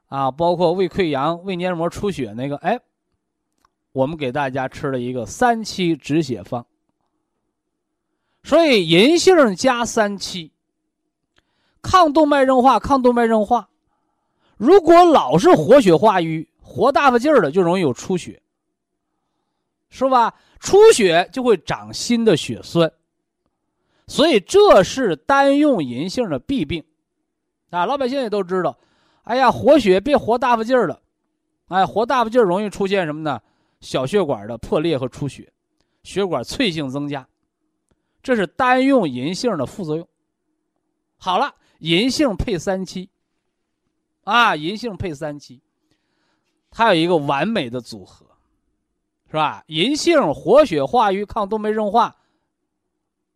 [0.08, 2.80] 啊，包括胃溃疡、胃黏膜出血那个，哎，
[3.92, 6.66] 我们给大家吃了一个三七止血方。
[8.42, 10.52] 所以银杏加三七，
[11.80, 13.68] 抗动脉硬化，抗动脉硬化。
[14.62, 18.40] 如果老是活血化瘀、活大发劲儿的，就容易有出血，
[19.90, 20.32] 是吧？
[20.60, 22.92] 出血就会长新的血栓，
[24.06, 26.84] 所以这是单用银杏的弊病。
[27.70, 28.78] 啊，老百姓也都知道。
[29.24, 31.00] 哎呀，活血别活大发劲儿了，
[31.66, 33.42] 哎，活大发劲儿容易出现什么呢？
[33.80, 35.52] 小血管的破裂和出血，
[36.04, 37.26] 血管脆性增加，
[38.22, 40.06] 这是单用银杏的副作用。
[41.16, 43.10] 好了，银杏配三七，
[44.24, 45.60] 啊，银杏配三七，
[46.70, 48.26] 它有一个完美的组合，
[49.28, 49.62] 是吧？
[49.66, 52.16] 银杏活血化瘀、抗动脉硬化、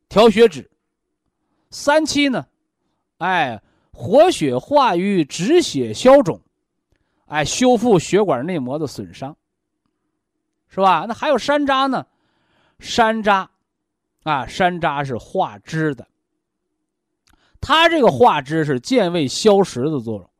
[0.08, 0.70] 调血脂，
[1.70, 2.46] 三七呢，
[3.18, 3.62] 哎。
[3.98, 6.38] 活血化瘀、止血消肿，
[7.28, 9.34] 哎，修复血管内膜的损伤，
[10.68, 11.06] 是吧？
[11.08, 12.06] 那还有山楂呢，
[12.78, 13.48] 山楂，
[14.24, 16.06] 啊，山楂是化脂的，
[17.58, 20.30] 它这个化脂是健胃消食的作用，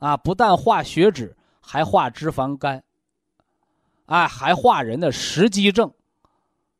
[0.00, 2.82] 啊，不但化血脂，还化脂肪肝，
[4.06, 5.92] 哎，还化人的食积症，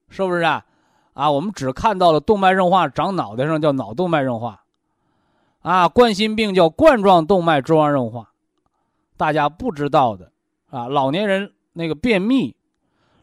[0.09, 0.67] 是不是啊？
[1.13, 4.65] 啊，我们只看到了动脉硬化长脑袋上，叫脑动脉硬化。
[5.61, 8.33] 啊，冠心病叫冠状动脉粥样硬化，
[9.19, 10.33] 大家不知道的
[10.71, 10.89] 啊。
[10.89, 12.57] 老年人那个便秘，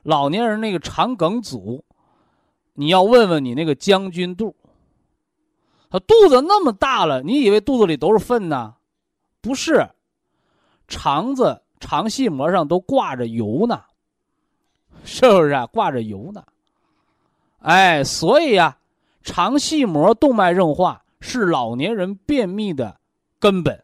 [0.04, 1.84] 老年人那个肠梗阻，
[2.74, 4.56] 你要问问你那个将军肚，
[5.90, 8.76] 他肚子那么大了，你以为肚子里都是粪呢？
[9.42, 9.90] 不是，
[10.88, 13.84] 肠子肠系膜上都挂着油呢，
[15.04, 15.66] 是不是啊？
[15.66, 16.44] 挂着油呢？
[17.60, 18.78] 哎，所以呀，
[19.24, 21.04] 肠系膜动脉硬化。
[21.20, 23.00] 是老年人便秘的
[23.40, 23.84] 根本，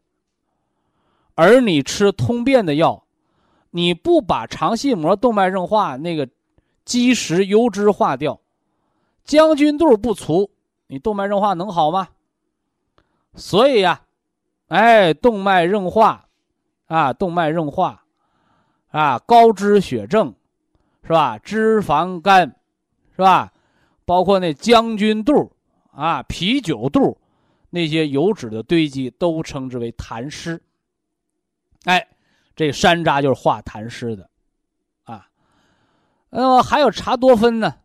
[1.34, 3.06] 而你吃通便的药，
[3.72, 6.30] 你不把肠系膜动脉硬化那个
[6.86, 8.40] 积食油脂化掉，
[9.24, 10.52] 将军肚不除，
[10.86, 12.10] 你动脉硬化能好吗？
[13.34, 14.04] 所以呀，
[14.74, 16.26] 哎，动脉硬化，
[16.88, 18.04] 啊，动脉硬化，
[18.90, 20.34] 啊，高脂血症，
[21.04, 21.38] 是吧？
[21.38, 22.56] 脂肪肝，
[23.12, 23.54] 是吧？
[24.04, 25.56] 包括那将军肚，
[25.92, 27.16] 啊，啤酒肚。
[27.70, 30.60] 那些油脂的堆积都称之为痰湿。
[31.86, 32.08] 哎，
[32.56, 34.28] 这山楂就是化痰湿的，
[35.04, 35.28] 啊，
[36.32, 37.76] 呃，还有茶多酚呢，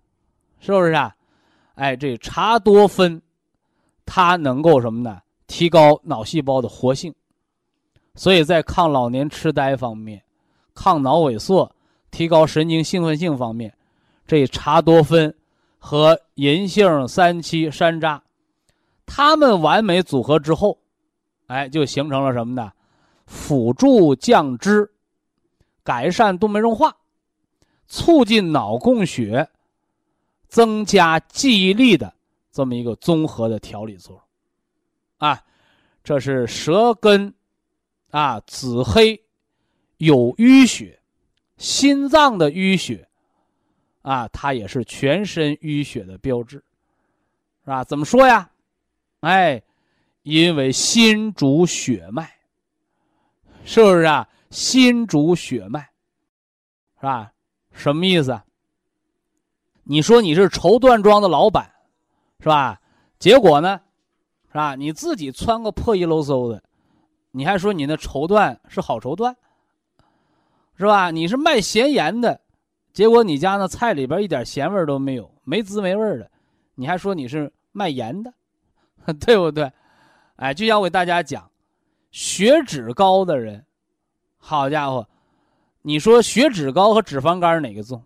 [0.58, 1.14] 是不是啊？
[1.74, 3.20] 哎，这茶多酚，
[4.06, 5.20] 它能够什么呢？
[5.48, 7.12] 提高脑细胞的活性，
[8.14, 10.22] 所以在抗老年痴呆方面、
[10.74, 11.74] 抗脑萎缩、
[12.12, 13.74] 提高神经兴奋性方面，
[14.26, 15.34] 这茶多酚
[15.78, 18.20] 和银杏、三七、山楂。
[19.06, 20.78] 它们完美组合之后，
[21.46, 22.70] 哎，就形成了什么呢？
[23.26, 24.92] 辅助降脂、
[25.82, 26.96] 改善动脉硬化、
[27.86, 29.48] 促进脑供血、
[30.46, 32.12] 增加记忆力的
[32.52, 34.22] 这么一个综合的调理作用。
[35.18, 35.42] 啊，
[36.02, 37.32] 这是舌根
[38.10, 39.22] 啊，紫黑
[39.98, 41.00] 有淤血，
[41.56, 43.08] 心脏的淤血
[44.02, 46.56] 啊，它也是全身淤血的标志，
[47.64, 47.84] 是吧？
[47.84, 48.50] 怎么说呀？
[49.20, 49.62] 哎，
[50.22, 52.32] 因为心主血脉，
[53.64, 54.28] 是不是啊？
[54.50, 55.80] 心主血脉，
[57.00, 57.32] 是吧？
[57.72, 58.40] 什么意思？
[59.82, 61.70] 你说你是绸缎庄的老板，
[62.40, 62.80] 是吧？
[63.18, 63.80] 结果呢，
[64.48, 64.74] 是吧？
[64.74, 66.62] 你自己穿个破衣喽嗖的，
[67.30, 69.34] 你还说你那绸缎是好绸缎，
[70.76, 71.10] 是吧？
[71.10, 72.40] 你是卖咸盐的，
[72.92, 76.30] 结果你家那菜里边一点咸味都没有，没滋没味的，
[76.74, 78.32] 你还说你是卖盐的。
[79.20, 79.72] 对不对？
[80.36, 81.50] 哎，就像我给大家讲，
[82.10, 83.64] 血脂高的人，
[84.36, 85.08] 好家伙，
[85.80, 88.04] 你说血脂高和脂肪肝哪个重？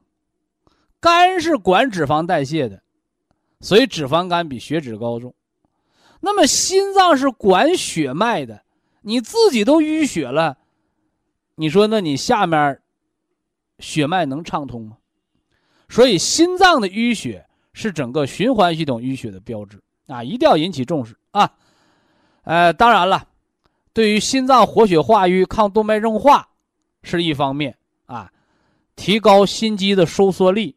[1.00, 2.80] 肝是管脂肪代谢的，
[3.60, 5.34] 所以脂肪肝比血脂高重。
[6.22, 8.62] 那么心脏是管血脉的，
[9.02, 10.56] 你自己都淤血了，
[11.56, 12.80] 你说那你下面
[13.80, 14.96] 血脉能畅通吗？
[15.88, 21.52] 所以心脏的淤血是整个循环系统淤血的标志啊，一定要引起重视啊。
[22.44, 23.28] 呃，当然了，
[23.92, 26.48] 对于心脏活血化瘀、抗动脉硬化
[27.02, 28.32] 是一方面啊，
[28.96, 30.76] 提高心肌的收缩力。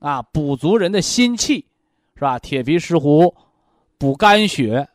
[0.00, 1.66] 啊，补足人的心气，
[2.14, 2.38] 是吧？
[2.38, 3.34] 铁皮石斛
[3.98, 4.88] 补肝血，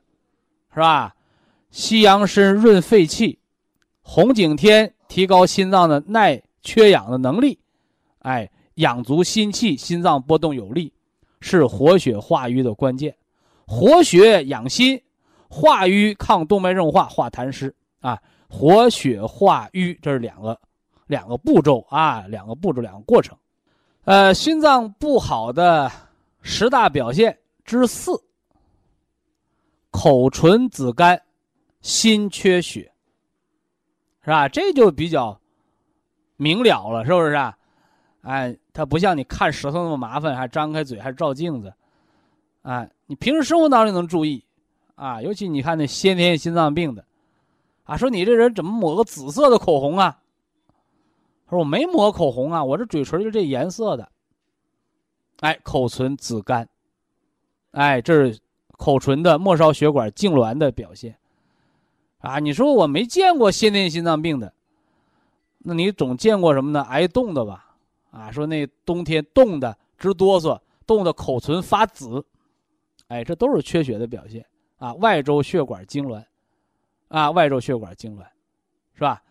[0.73, 1.13] 是吧？
[1.69, 3.37] 西洋参润肺气，
[4.01, 7.59] 红景天提高心脏的耐缺氧的能力，
[8.19, 10.93] 哎，养足心气，心脏波动有力，
[11.41, 13.15] 是活血化瘀的关键。
[13.65, 15.01] 活血养心，
[15.49, 18.17] 化瘀抗动脉硬化，化痰湿啊。
[18.47, 20.59] 活血化瘀，这是两个
[21.07, 23.35] 两个步骤啊，两个步骤，两个过程。
[24.05, 25.91] 呃，心脏不好的
[26.41, 27.35] 十大表现
[27.65, 28.11] 之四：
[30.03, 31.21] 口唇紫干，
[31.79, 32.91] 心缺血，
[34.19, 34.49] 是吧？
[34.49, 35.39] 这就比较
[36.35, 37.57] 明了了，是不是啊？
[38.23, 41.73] 哎，它不像你看舌头那么麻烦，还张开嘴，还照镜子，
[42.63, 44.43] 啊，你平时生活当中能注意
[44.95, 45.21] 啊。
[45.21, 47.05] 尤其你看那先天心脏病的，
[47.85, 50.19] 啊，说你这人怎么抹个紫色的口红啊？
[51.45, 54.11] 他说我没抹口红啊，我这嘴唇就这颜色的。
[55.39, 56.67] 哎，口唇紫干，
[57.71, 58.37] 哎，这是
[58.83, 61.17] 口唇的末梢血管痉挛的表现。
[62.19, 64.53] 啊，你说我没见过先天心脏病的，
[65.59, 66.81] 那你总见过什么呢？
[66.81, 67.77] 挨冻的吧？
[68.11, 72.25] 啊，说那冬天冻的直哆嗦，冻得口唇发紫，
[73.07, 74.45] 哎，这都是缺血的表现
[74.79, 76.21] 啊，外周血管痉挛，
[77.07, 78.25] 啊，外周血管痉挛，
[78.95, 79.23] 是吧？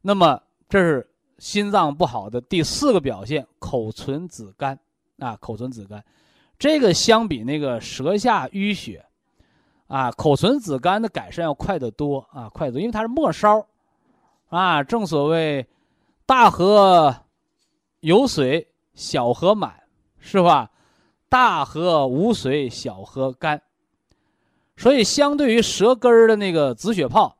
[0.00, 1.06] 那么这是。
[1.38, 4.78] 心脏不好的第四个表现，口唇紫干，
[5.18, 6.02] 啊，口唇紫干，
[6.58, 9.04] 这个相比那个舌下淤血，
[9.86, 13.66] 啊，口唇紫干的改善要快得多啊，快得多，因为它是末梢，
[14.48, 15.66] 啊，正所谓
[16.24, 17.14] 大河
[18.00, 19.82] 有水小河满，
[20.18, 20.70] 是吧？
[21.28, 23.60] 大河无水小河干，
[24.76, 27.36] 所以相对于舌根儿的那个紫血泡。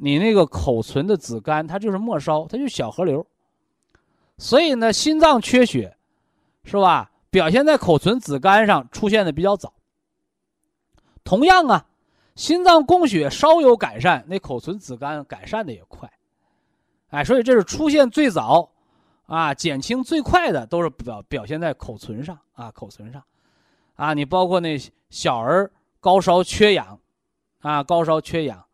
[0.00, 3.26] 你那个口唇的紫干，它就是末梢，它就小河流。
[4.36, 5.96] 所以呢，心脏缺血，
[6.62, 7.10] 是吧？
[7.30, 9.74] 表现在口唇紫干上出现的比较早。
[11.24, 11.86] 同样啊，
[12.34, 16.10] 心脏供血稍有改善，那口唇紫干改善的也快。
[17.08, 18.70] 哎，所以这是出现最早，
[19.26, 23.22] 啊，减轻最快的都是表表现在口唇上啊，口唇上，
[23.96, 24.78] 啊，你包括那
[25.10, 26.98] 小儿高烧缺氧，
[27.60, 28.64] 啊，高烧缺氧。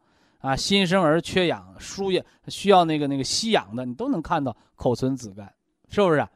[0.41, 5.51] 啊，新生儿缺氧、输液需要那个那个吸氧的，你都能看到口唇紫干，
[5.89, 6.29] 是不是？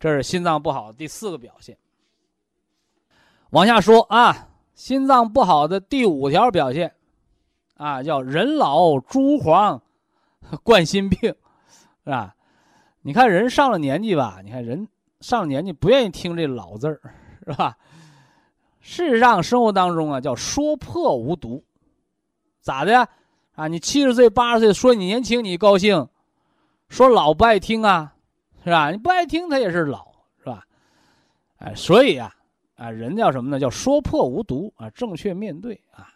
[0.00, 1.76] 这是心脏不好的第四个表现。
[3.50, 6.94] 往下说啊，心脏不好的第五条表现，
[7.76, 9.80] 啊，叫人老珠黄，
[10.62, 11.20] 冠心病，
[12.04, 12.34] 是吧？
[13.02, 14.88] 你看人上了年纪吧，你看人
[15.20, 17.00] 上了年纪不愿意听这老字儿，
[17.46, 17.76] 是吧？
[18.80, 21.62] 事实上，生活当中啊，叫说破无毒。
[22.62, 23.06] 咋的？
[23.52, 26.06] 啊，你七十岁、八十岁说你年轻，你高兴；
[26.88, 28.14] 说老不爱听啊，
[28.64, 28.90] 是吧？
[28.90, 30.66] 你不爱听，他也是老，是吧？
[31.58, 32.34] 哎，所以啊，
[32.76, 33.58] 啊，人叫什么呢？
[33.58, 36.08] 叫说破无毒啊，正确面对啊。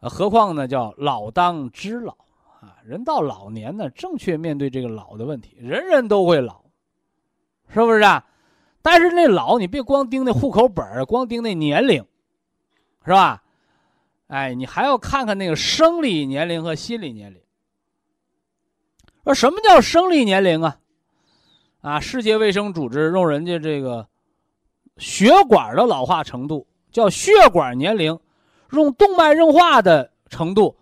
[0.00, 2.12] 何况呢，叫老当知老
[2.60, 2.76] 啊。
[2.84, 5.56] 人到老年呢，正确面对这个老的问题。
[5.58, 6.62] 人人都会老，
[7.68, 8.24] 是不是啊？
[8.80, 12.06] 但是那老，你别光盯那户口本儿光盯那年龄，
[13.04, 13.42] 是吧？
[14.28, 17.40] 哎，你还要看看那个生理年龄和心理年龄。
[19.24, 20.78] 说什么叫生理年龄啊？
[21.80, 24.06] 啊，世界卫生组织用人家这个
[24.96, 28.18] 血管的老化程度叫血管年龄，
[28.72, 30.76] 用动脉硬化的程度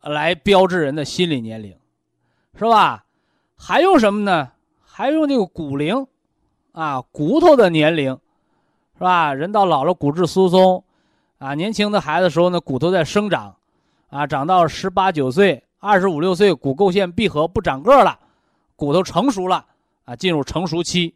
[0.00, 1.76] 来标志人的心理年龄，
[2.56, 3.04] 是吧？
[3.56, 4.50] 还用什么呢？
[4.82, 6.06] 还用这个骨龄，
[6.72, 8.18] 啊，骨头的年龄，
[8.94, 9.34] 是吧？
[9.34, 10.82] 人到老了，骨质疏松。
[11.38, 13.54] 啊，年轻的孩子时候呢，骨头在生长，
[14.08, 18.18] 啊，长到十八九岁、二十五六岁，骨垢线闭合不长个了，
[18.76, 19.66] 骨头成熟了，
[20.04, 21.14] 啊，进入成熟期，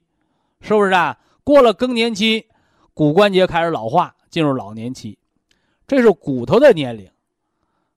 [0.61, 1.19] 是不是啊？
[1.45, 2.47] 过了更年期，
[2.95, 5.19] 骨关节开始老化，进入老年期，
[5.87, 7.09] 这是骨头的年龄，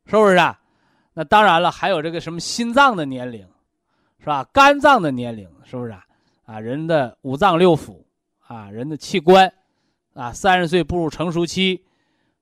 [0.06, 0.60] 是不是啊？
[1.14, 3.46] 那当然了，还有这个什么心脏的年龄，
[4.20, 4.44] 是吧？
[4.54, 6.06] 肝脏的年龄，是不是啊？
[6.46, 7.98] 啊，人的五脏六腑，
[8.48, 9.52] 啊，人的器官，
[10.14, 11.84] 啊，三十岁步入成熟期。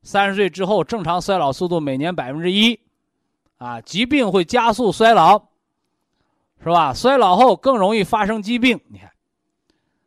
[0.02, 2.80] 三十岁之后正常衰老速度每年百分之一，
[3.58, 5.49] 啊，疾病会加速衰老，
[6.62, 6.93] 是吧？
[6.93, 9.10] 衰老后更容易发生疾病，你看，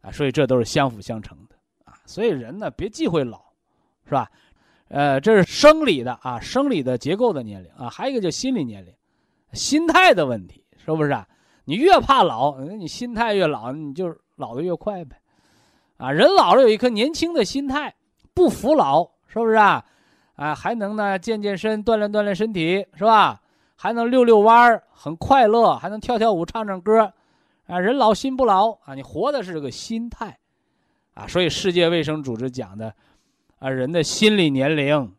[0.02, 1.94] 啊，所以这都是相辅相成的啊。
[2.04, 3.42] 所以人呢，别忌讳老，
[4.04, 4.30] 是吧？
[4.88, 8.94] 呃，这是生理的啊，生理的结构的年龄啊，还有一个叫心理年龄，
[9.54, 11.26] 心态的问题，是不是啊？
[11.64, 15.16] 你越怕老，你心态越老，你就老的越快呗。
[15.96, 17.94] 啊，人老了有一颗年轻的心态，
[18.34, 19.84] 不服老，是不是啊？
[20.34, 23.41] 啊，还能呢健健身，锻炼锻炼身体，是吧？
[23.82, 27.12] 还能遛遛弯儿，很快乐，还能跳跳舞，唱唱歌，
[27.66, 28.94] 啊，人老心不老啊！
[28.94, 30.38] 你活的是这个心态，
[31.14, 32.94] 啊，所以世界卫生组织讲的，
[33.58, 35.12] 啊，人的心理年龄，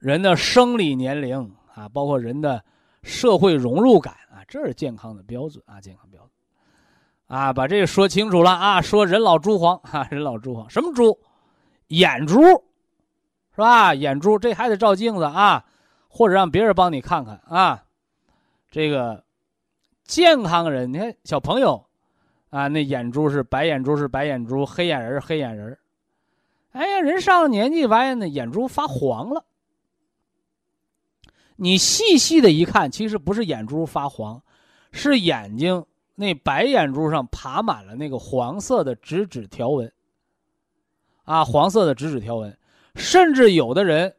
[0.00, 2.62] 人的生理年龄啊，包括人的
[3.02, 6.30] 社会融入感啊，这是健康的标准啊，健康标准。
[7.26, 8.82] 啊，把这个说清楚了啊！
[8.82, 11.18] 说人老珠黄哈， 人老珠黄什么珠？
[11.86, 13.94] 眼珠，是吧？
[13.94, 15.64] 眼珠这还得照镜子啊，
[16.14, 17.84] 或者让别人帮你看看啊。
[18.70, 19.24] 这个
[20.04, 21.84] 健康人，你看小朋友
[22.50, 25.76] 啊，那眼珠是白眼珠是白眼珠，黑眼仁是黑眼仁
[26.70, 29.44] 哎呀，人上了年纪，发现那眼珠发黄了。
[31.56, 34.40] 你细细的一看，其实不是眼珠发黄，
[34.92, 35.84] 是眼睛。
[36.14, 39.92] 那白眼珠上爬满了那个黄色的直指条纹，
[41.24, 42.56] 啊，黄色的直指条纹，
[42.94, 44.14] 甚至有的人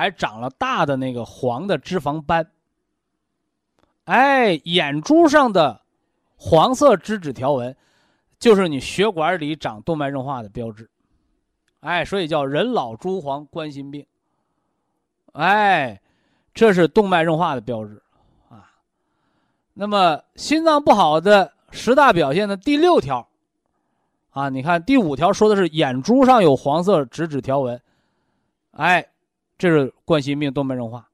[0.00, 2.50] 还长了大的那个黄的脂肪斑。
[4.04, 5.82] 哎，眼珠上的
[6.38, 7.76] 黄色脂质条纹，
[8.38, 10.88] 就是你血管里长动脉硬化的标志。
[11.80, 14.06] 哎，所以叫人老珠黄冠心病。
[15.32, 16.00] 哎，
[16.54, 18.02] 这是动脉硬化的标志
[18.48, 18.72] 啊。
[19.74, 23.28] 那么心脏不好的十大表现的第六条，
[24.30, 27.78] 啊，你看第五条说的是眼珠上有黄色脂质条纹，
[28.70, 29.06] 哎，
[29.60, 31.06] 这是冠心病动脉硬化。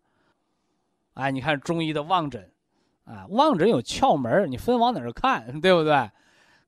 [1.15, 2.49] 哎，你看中医的望诊，
[3.05, 6.09] 啊，望诊有窍门你分往哪儿看， 对不对？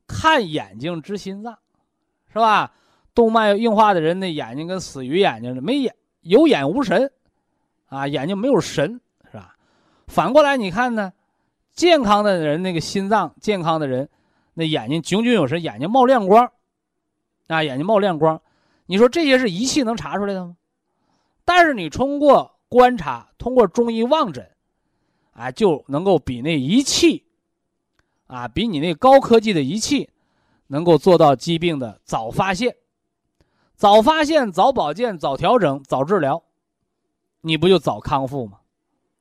[0.08, 1.56] 看眼睛知心脏，
[2.32, 2.72] 是吧？
[3.14, 7.12] 动脉硬化的人那眼睛跟死鱼眼睛似的，没眼有眼无神，
[7.86, 9.00] 啊，眼睛没有神，
[9.30, 9.54] 是吧？
[10.08, 11.12] 反过来你看呢？
[11.74, 14.08] 健康的人，那个心脏健康的人，
[14.54, 16.50] 那眼睛炯炯有神，眼睛冒亮光，
[17.46, 18.42] 啊，眼睛冒亮光，
[18.86, 20.56] 你说这些是仪器能查出来的吗？
[21.48, 24.50] 但是你通过观察，通过中医望诊，
[25.32, 27.24] 啊，就能够比那仪器，
[28.26, 30.10] 啊，比你那高科技的仪器，
[30.66, 32.76] 能够做到疾病的早发现、
[33.74, 36.42] 早发现、早保健、早调整、早治疗，
[37.40, 38.58] 你不就早康复吗？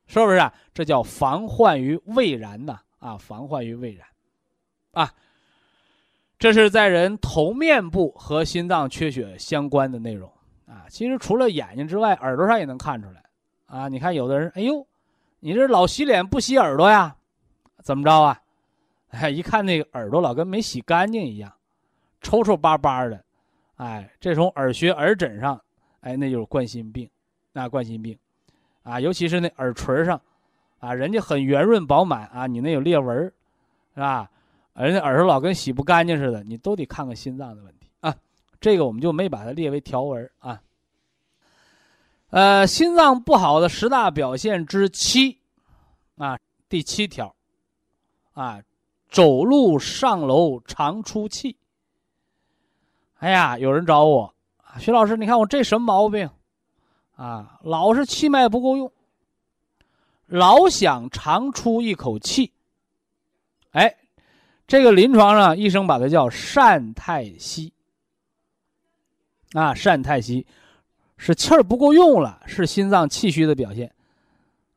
[0.05, 0.53] 是不是啊？
[0.73, 2.81] 这叫防患于未然呐！
[2.99, 4.05] 啊，防患于未然，
[4.91, 5.13] 啊，
[6.37, 10.29] 这是在人头面部和心脏缺血相关的内容
[10.67, 10.85] 啊。
[10.89, 13.23] 其实除了眼睛之外，耳朵上也能看出来
[13.65, 13.87] 啊。
[13.87, 14.85] 你看有的人，哎呦，
[15.39, 17.15] 你这老洗脸不洗耳朵呀？
[17.81, 18.39] 怎么着啊？
[19.09, 21.51] 哎，一看那个耳朵老跟没洗干净一样，
[22.21, 23.23] 抽抽巴巴的，
[23.77, 25.59] 哎，这从耳穴、耳枕上，
[26.01, 27.09] 哎，那就是冠心病，
[27.53, 28.17] 那冠心病。
[28.83, 30.19] 啊，尤其是那耳垂上，
[30.79, 33.17] 啊，人家很圆润饱满啊，你那有裂纹，
[33.93, 34.29] 是吧？
[34.73, 37.76] 人家耳朵老跟洗不干净似的，你都得看看心脏的问题。
[38.59, 40.61] 这个我们就没把它列为条文啊。
[42.29, 45.39] 呃，心脏不好的十大表现之七，
[46.17, 46.37] 啊，
[46.67, 47.33] 第七条，
[48.33, 48.61] 啊，
[49.09, 51.55] 走路上楼常出气。
[53.19, 54.33] 哎呀，有人找我，
[54.77, 56.29] 徐老师，你看我这什么毛病？
[57.15, 58.91] 啊，老是气脉不够用，
[60.25, 62.51] 老想长出一口气。
[63.71, 63.95] 哎，
[64.67, 67.73] 这个临床上医生把它叫善太息。
[69.53, 70.45] 啊，善太息
[71.17, 73.91] 是气儿不够用了，是心脏气虚的表现。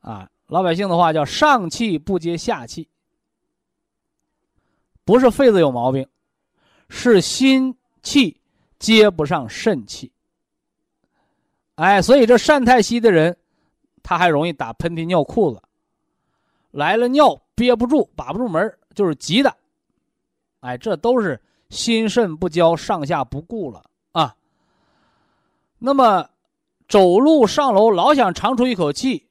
[0.00, 2.88] 啊，老百姓的话叫上气不接下气，
[5.04, 6.06] 不是肺子有毛病，
[6.88, 8.40] 是心气
[8.78, 10.10] 接不上肾气。
[11.74, 13.36] 哎，所以这善太息的人，
[14.02, 15.60] 他还容易打喷嚏、尿裤子，
[16.70, 19.54] 来了尿憋不住、把不住门就是急的。
[20.60, 21.38] 哎，这都是
[21.70, 23.89] 心肾不交、上下不顾了。
[25.80, 26.28] 那么，
[26.86, 29.26] 走路上楼老想长出一口气，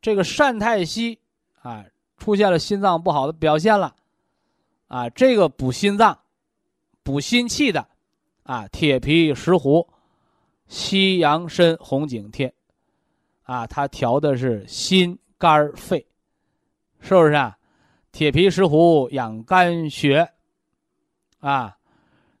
[0.00, 1.18] 这个善太息
[1.60, 1.84] 啊，
[2.16, 3.94] 出现了心脏不好的表现了
[4.88, 5.10] 啊。
[5.10, 6.18] 这个补心脏、
[7.02, 7.86] 补心气的
[8.44, 9.86] 啊，铁皮石斛。
[10.68, 12.54] 西洋参、红景天，
[13.42, 16.06] 啊，它调的是心肝肺，
[17.00, 17.58] 是不是啊？
[18.12, 20.30] 铁皮石斛养肝血，
[21.40, 21.76] 啊，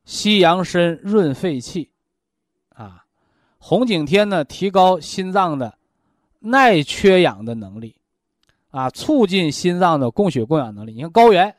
[0.04, 1.89] 西洋参润肺气，
[3.60, 5.76] 红景天呢，提高心脏的
[6.40, 7.94] 耐缺氧的能力，
[8.70, 10.94] 啊，促进心脏的供血供氧能力。
[10.94, 11.54] 你看高原，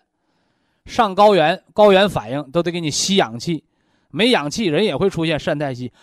[0.86, 3.64] 上高原，高原反应都得给你吸氧气，
[4.10, 5.94] 没氧气人也会出现肾太息。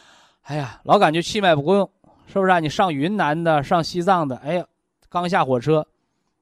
[0.42, 1.90] 哎呀，老感觉气脉不够用，
[2.26, 2.60] 是不是啊？
[2.60, 4.64] 你上云南的，上西藏的，哎呀，
[5.08, 5.86] 刚下火车，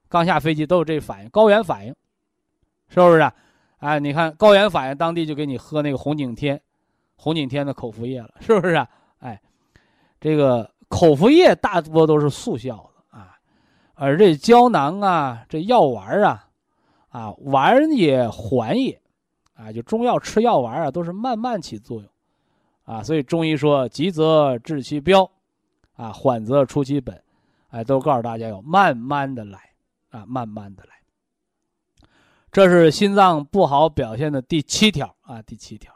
[0.07, 1.93] 刚下飞机都有这反应，高原反应，
[2.89, 3.33] 是不是啊？
[3.79, 6.61] 哎，你看高原反应，当地就给你喝那个红景天，
[7.15, 8.87] 红景天的口服液了，是不是啊？
[9.19, 9.41] 哎，
[10.19, 13.35] 这个口服液大多都是速效的啊，
[13.93, 16.49] 而这胶囊啊，这药丸啊，
[17.09, 19.01] 啊丸也缓也，
[19.53, 22.09] 啊就中药吃药丸啊都是慢慢起作用。
[22.83, 25.29] 啊，所以中医说急则治其标，
[25.97, 27.21] 啊，缓则出其本，
[27.67, 29.59] 哎，都告诉大家要慢慢的来，
[30.09, 30.91] 啊，慢慢的来。
[32.49, 35.93] 这是心脏不好表现的第七条啊，第七条，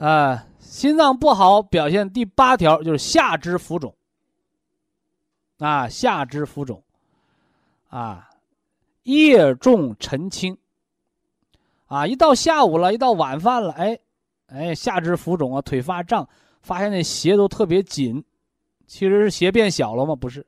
[0.00, 3.94] 啊，心脏不好表现第八条就是下肢浮肿，
[5.58, 6.82] 啊，下肢浮肿，
[7.88, 8.30] 啊，
[9.02, 10.56] 夜重晨轻，
[11.86, 13.98] 啊，一到下午了，一到晚饭了，哎。
[14.52, 16.28] 哎，下肢浮肿啊，腿发胀，
[16.60, 18.24] 发现那鞋都特别紧，
[18.84, 20.16] 其实是鞋变小了吗？
[20.16, 20.44] 不是，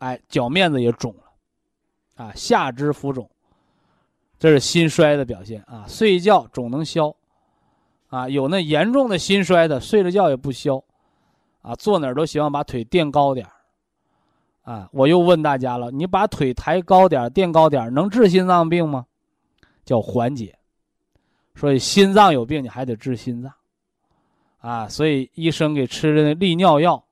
[0.00, 3.30] 哎，脚面子也肿了，啊，下肢浮肿，
[4.40, 5.62] 这是心衰的表现。
[5.68, 5.86] 啊。
[5.86, 7.14] 睡觉肿能消，
[8.08, 10.82] 啊，有那严重的心衰的，睡了觉也不消，
[11.62, 19.06] 啊，坐哪儿都希望把腿垫高点儿，啊，我又问大家了，你把腿抬高点儿，垫高点儿，能治心脏病吗？
[19.84, 20.56] 叫缓解。
[21.54, 23.52] 所以心脏有病，你还得治心脏，
[24.58, 27.02] 啊，所以医生给吃的那利尿药，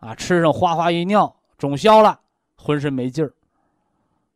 [0.00, 2.20] 啊，吃上哗哗一尿，肿消了，
[2.56, 3.32] 浑身没劲儿，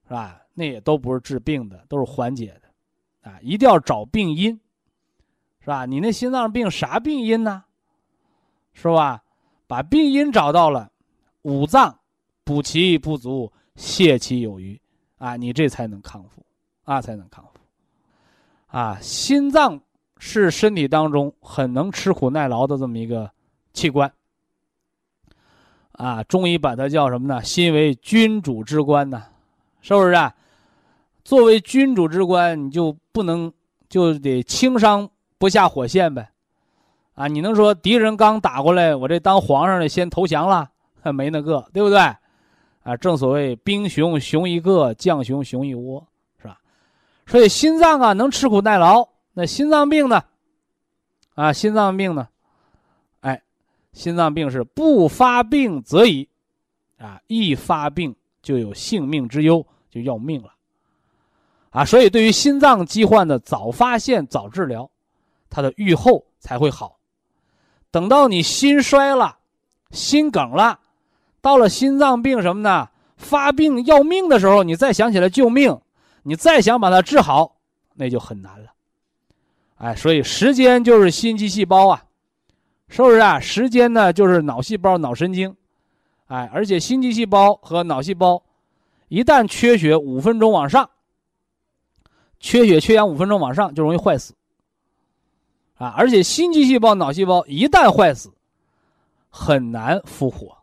[0.08, 0.40] 是吧？
[0.54, 4.58] 那也都不是治病的，都是缓解的，啊，一定要找病因，
[5.68, 5.84] 是吧？
[5.84, 7.62] 你那心脏病啥病因呢？
[8.72, 9.22] 是吧？
[9.66, 10.90] 把病因找到了，
[11.42, 11.94] 五脏
[12.42, 14.80] 补其不足，泻其有余，
[15.18, 16.42] 啊，你这才能康复，
[16.84, 17.60] 啊，才能康复。
[18.74, 19.78] 啊，心脏
[20.16, 23.30] 是身体当中很能吃苦耐劳的这么一个
[23.74, 24.10] 器官。
[25.92, 27.44] 啊，中医把它叫什么呢？
[27.44, 29.22] 心为君主之官呢，
[29.82, 30.34] 是不是啊？
[31.24, 33.52] 作为君主之官，你就不能
[33.90, 35.06] 就得轻伤
[35.38, 36.30] 不下火线呗？
[37.14, 40.70] 啊，你能说敌人刚打过来，我这当皇上的先投降了？
[41.12, 41.98] 没那个，对不对？
[41.98, 46.06] 啊，正所谓兵熊熊一个，将熊熊一窝。
[46.40, 46.58] 是吧
[47.26, 50.22] 所以心脏啊能吃苦耐劳，那心脏病呢？
[51.34, 52.28] 啊，心脏病呢？
[53.20, 53.42] 哎，
[53.92, 56.28] 心脏病是不发病则已，
[56.98, 60.52] 啊，一发病就有性命之忧，就要命了。
[61.70, 64.90] 啊，所以对于心脏疾患的早发现、早治疗，
[65.50, 66.98] 它的预后才会好。
[67.90, 69.38] 等到你心衰了、
[69.90, 70.80] 心梗了，
[71.40, 72.88] 到了心脏病什么呢？
[73.16, 75.80] 发病要命的时候，你再想起来救命。
[76.24, 77.56] 你再想把它治好，
[77.94, 78.70] 那就很难了，
[79.76, 82.04] 哎，所以时间就是心肌细胞啊，
[82.88, 83.40] 是不是啊？
[83.40, 85.56] 时间呢就是脑细胞、脑神经，
[86.26, 88.42] 哎，而且心肌细胞和脑细胞
[89.06, 90.90] 一旦缺血五分钟往上，
[92.40, 94.34] 缺血缺氧五分钟往上就容易坏死，
[95.78, 98.30] 啊，而且心肌细胞、脑细胞一旦坏死，
[99.30, 100.56] 很难复活，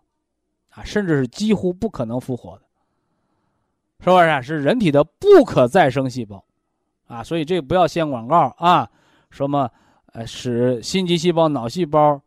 [0.70, 2.62] 啊，甚至是几乎不可能复活的。
[4.02, 6.44] 是不是是人体的不可再生细胞，
[7.08, 8.88] 啊，所以这不要掀广告啊，
[9.32, 9.72] 什么
[10.08, 12.22] 呃使心肌细胞、脑细胞，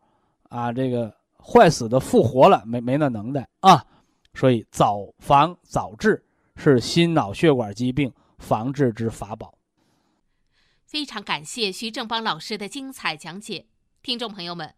[0.49, 3.85] 啊这个坏死的复活了，没没那能耐啊，
[4.33, 6.21] 所以早防早治
[6.55, 9.53] 是心脑血管疾病防治之法宝。
[10.89, 13.67] 非常感谢徐正邦老师的精彩讲解，
[14.01, 14.73] 听众朋友们。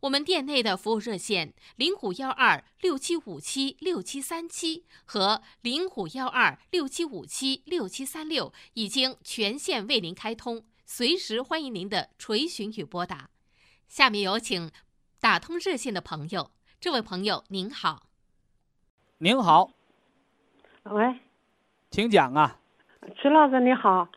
[0.00, 13.28] 我们店内的服务热线零五幺二六七五七六七三七和零五幺二六七五七六七三六已经全线为您开通，随时欢迎您的垂询与拨打。
[13.86, 14.70] 下面有请
[15.20, 18.04] 打通热线的朋友，这位朋友您好。
[19.18, 19.72] 您好。
[20.84, 21.20] 喂。
[21.90, 22.58] 请讲啊。
[23.20, 24.08] 徐老师你好。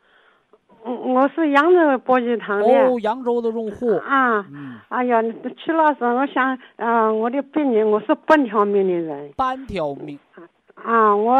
[0.84, 2.66] 我是扬州博济堂的。
[2.68, 3.96] 哦，扬州的用户。
[3.98, 4.46] 啊，
[4.90, 5.22] 哎呀，
[5.58, 9.32] 曲老师，我想，嗯，我的病人，我是半条命的人。
[9.38, 10.20] 半条命。
[10.76, 11.34] 啊，我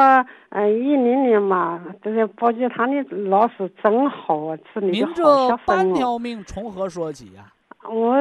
[0.50, 7.52] 呃一零年嘛，这个搏击堂的老师真好啊，治你的好小您这半条命从何说起呀？
[7.90, 8.16] 我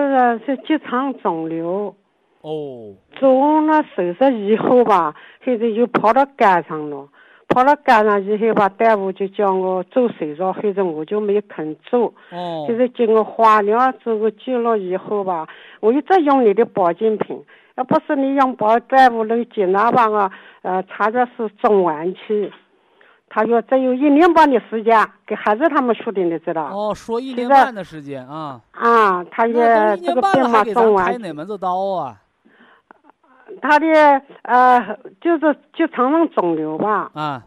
[0.45, 1.95] 是结肠肿瘤。
[2.41, 2.95] 哦。
[3.21, 5.15] 做了手术以后吧，
[5.45, 7.07] 现在又跑到肝上了。
[7.53, 12.13] 跑了街上以后吧，大夫就叫我做手术，后头我就没肯做。
[12.31, 15.47] 哦就，是经过化疗做个记录以后吧，
[15.81, 17.45] 我一直用你的保健品，
[17.77, 20.31] 要不是你用保大夫那个检查吧，我
[20.63, 22.51] 呃查的是中晚期。
[23.35, 26.65] 他说只有一年半的时间，给孩子他们说的，你知道？
[26.65, 32.17] 哦，说一年半的时间啊，啊，他那也都一年半了，这个病嘛中晚期，开哪门子刀啊？
[33.61, 33.87] 他的
[34.43, 37.43] 呃就是就常常肿瘤吧，啊，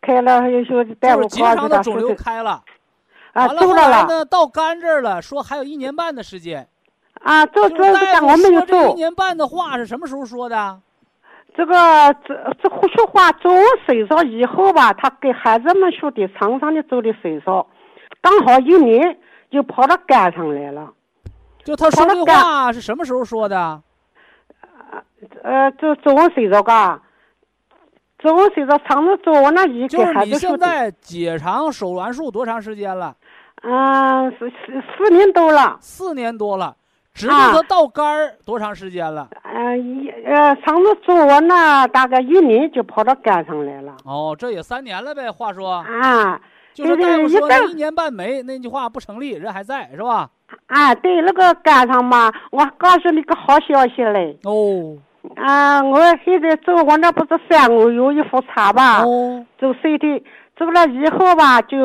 [0.00, 2.62] 开了有时候大夫告诉肠的肿瘤开了，
[3.32, 6.66] 啊住了了呢，到肝这儿了，说还有一年半的时间。
[7.22, 8.94] 啊，做就是大夫我没这一。
[8.94, 10.78] 年半的话是什么时候说的？
[11.56, 11.74] 这个
[12.26, 17.66] 这这胡说话，做完手术以后吧，他给孩子们说的常常的做的手术，
[18.20, 19.16] 刚好一年
[19.50, 20.92] 就跑到肝上来了。
[21.62, 23.80] 就他说这跑到肝话是什么时候说的？
[25.42, 27.00] 呃，做做完手术嘎，
[28.18, 30.58] 做完手术常常做完了以给就是你孩子说的。
[30.58, 33.16] 现在解肠手完术多长时间了？
[33.62, 35.78] 嗯，是是四年多了。
[35.80, 36.76] 四年多了，
[37.14, 39.28] 直到啊他到肝儿多长时间了？
[39.42, 43.96] 呃，一呃，常常做完那大概一年就跑到肝上来了。
[44.04, 45.30] 哦，这也三年了呗。
[45.30, 46.38] 话说，啊，
[46.74, 50.28] 就是大夫说一年半没那句话不成立，人还在是吧？
[50.66, 54.36] 啊，对，那个赶上嘛，我告诉你个好消息嘞。
[54.44, 54.96] 哦
[55.36, 60.22] 啊，我现在做我那不是三个月一复查吧，哦做 CT，
[60.54, 61.78] 做了以后吧，就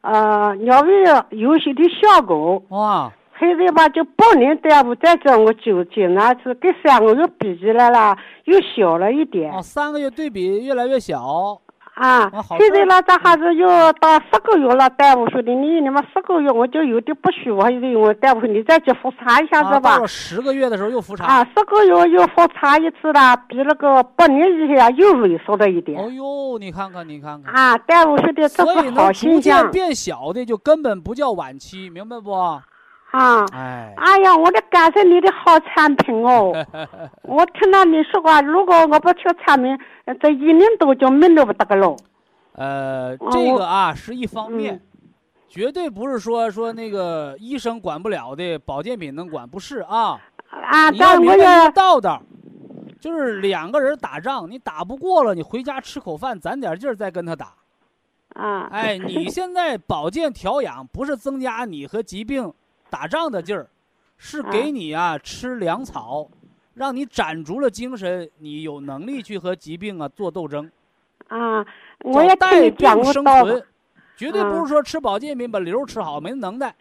[0.00, 11.60] 呃尿胃有些的效果，哇，现在吧就半年大夫再叫我检检查一次，跟三个月比起来了又小了一点哦，三个月对比越来越小。
[12.02, 13.68] 啊现在呢，这孩子又
[14.00, 20.06] 到十个月了，大夫说的你你们十个月我就有点不舒服，现在我大夫你再去复查一下啊，子吧到。
[20.06, 21.24] 十个月的时候又复查。
[21.24, 25.96] 啊，十个月又复查一次了，比那个八年以前啊又萎缩了一点。
[25.96, 27.54] 哦呦，你看看，你看看。
[27.54, 32.32] 啊，大夫说的这所以是好能逐渐现象变小的，就根本不叫晚期，明白不？
[33.12, 33.46] 啊。
[33.52, 36.52] 哎，哎呀，我得感谢你的好产品哦！
[37.22, 41.96] 我听到你说话，如果我不吃产品，呃这一年多就命都不得个喽。
[42.54, 45.08] 呃，哦这个啊是一方面嗯，
[45.48, 50.20] 绝对不是说说那个医生管不了的，保健品能管，不是啊。
[50.50, 52.22] 啊，你要但我明白一个也道道，
[53.00, 57.54] 就是两个人打仗，你打不过了，你回家吃口饭，攒点劲儿再跟他打。
[58.34, 62.52] 啊，哎，你现在保健调养不是增加你和疾病
[62.92, 63.66] 打仗的劲儿，
[64.18, 66.28] 是给你啊吃粮草，
[66.74, 70.70] 让你攒足了精神，你有能力去和疾病啊做斗争。
[71.28, 71.64] 啊，
[72.00, 73.62] 我也带你讲病生存，
[74.14, 76.74] 绝对不啊是说吃保健品把瘤吃好，没能耐。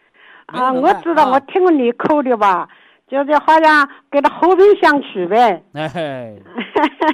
[0.48, 2.68] 啊，我知道，啊我听过你口的吧，
[3.08, 5.64] 就是好像跟他和平相处呗。
[5.74, 6.42] 哎嘿，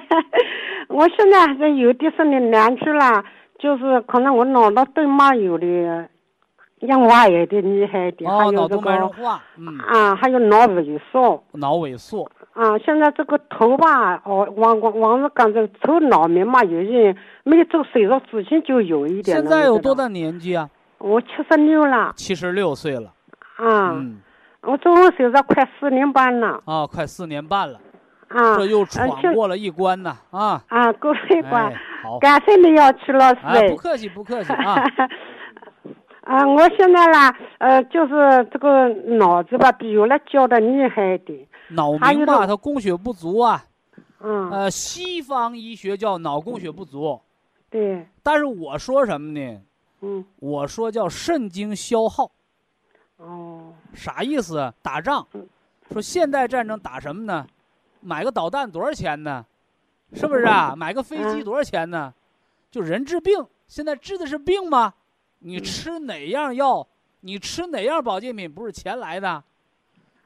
[0.89, 3.23] 我现在还是有的是呢难处了，
[3.59, 6.09] 就是可能我脑袋对嘛有的
[6.81, 12.77] 硬化有点厉害一点，还哦，有这脑动脉硬个化，嗯，啊，还有脑萎缩脑萎缩，啊。
[12.77, 19.37] 现在这个头吧，哦，往往往是讲这个头脑门嘛，有些没有做手术之前就有一点。
[19.37, 20.69] 现在有多大年纪啊？
[20.99, 23.11] 我七十六了七十六岁了，
[23.57, 24.19] 啊，嗯，
[24.61, 27.79] 我做完手术快四年半了啊，快四年半了，
[28.29, 28.55] 啊。
[28.57, 33.75] 这又呃闯过了一关呐，啊，啊，过了一关哎，，好，感谢你要曲老师不。
[33.75, 34.75] 客气，不客气啊，
[36.27, 41.47] 啊，我现在啦，呃，就是这个脑子吧，比原来教的厉害一点。
[41.69, 43.63] 脑鸣吧，还有呢它供血不足啊，
[44.19, 47.19] 嗯，呃，西方医学叫脑供血不足，
[47.69, 49.61] 对，但是我说什么呢？
[50.01, 52.29] 嗯，我说叫肾精消耗，
[53.15, 54.73] 哦，啥意思啊？
[54.81, 55.25] 打仗，
[55.91, 57.47] 说现代战争打什么呢？
[58.01, 59.45] 买个导弹多少钱呢？
[60.13, 60.75] 是不是啊？
[60.75, 62.13] 买个飞机嗯多少钱呢？
[62.69, 64.93] 就人治病，现在治的是病吗？
[65.39, 66.87] 你吃哪样药，
[67.21, 69.43] 你吃哪样保健品，不是钱来的？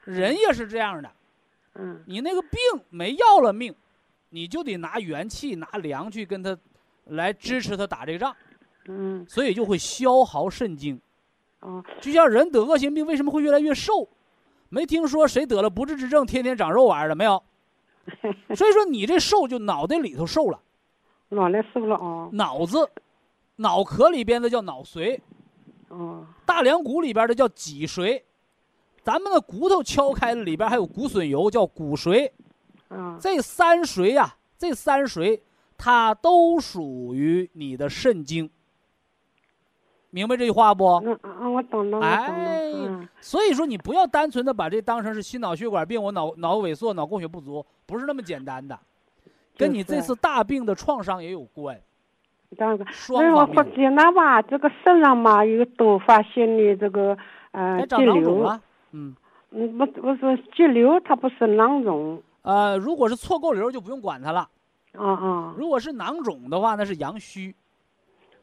[0.04, 1.10] 人也是这样的，
[1.74, 2.58] 嗯，你那个病
[2.90, 3.74] 没要了命，
[4.30, 6.56] 你就得拿元气、拿粮去跟他
[7.04, 8.34] 来支持他打这个仗，
[8.88, 11.00] 嗯，所以就会消耗肾精。
[11.60, 14.08] 哦，就像人得恶性病，为什么会越来越瘦？
[14.68, 17.42] 没听说谁得了不治之症，天天长肉玩意儿的没有？
[18.56, 20.60] 所以说你这瘦就脑袋里头瘦了，
[21.28, 22.90] 脑袋瘦了啊，脑子、
[23.56, 25.20] 脑壳里边的叫脑髓，
[25.88, 28.22] 哦，大梁骨里边的叫脊髓，
[29.02, 32.30] 咱们的骨头敲开了里边还有骨髓油叫骨髓，
[32.88, 35.40] 啊，这三髓呀、这三髓
[35.76, 38.50] 它都属于你的肾经。
[40.10, 40.84] 明白这句话不？
[41.04, 48.78] 嗯啊，我懂了，我懂哎了，嗯，所以说你不要单纯的把这当成是心脑血管病，我脑脑萎缩、脑供血不足，不是那么简单的，
[49.56, 51.74] 跟你这次大病的创伤也有关。
[51.74, 51.91] 这
[52.56, 53.64] 个，双那我方面。
[53.64, 57.16] 发现了吧，这个身上嘛有多发现的这个
[57.52, 58.60] 呃肌瘤，了。
[58.92, 59.14] 嗯，
[59.50, 64.48] 嗯，不不是肌瘤，它不是囊肿，呃，如果是错构瘤就不用管它了。
[64.92, 67.54] 啊啊，如果是囊肿的话，那是阳虚。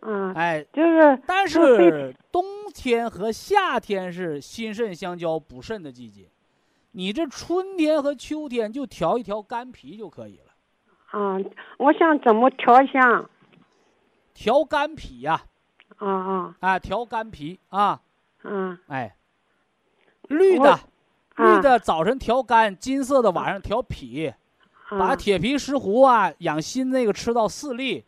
[0.01, 2.43] 嗯，哎，就是但就是冬
[2.74, 6.26] 天和夏天是心肾相交补肾的季节，
[6.93, 10.45] 你这春天和秋天就调一调肝脾就可以了。
[11.12, 13.30] 嗯，我想怎么调香，
[14.40, 15.42] 调肝脾呀、
[15.98, 18.00] 啊啊，啊，调肝脾啊，
[18.46, 19.14] 嗯哎，
[20.30, 20.80] 绿的，啊。
[21.36, 24.34] 绿的早晨调肝，金色的晚上调脾，
[24.92, 28.06] 把啊，铁皮石斛啊养心那个吃到四粒，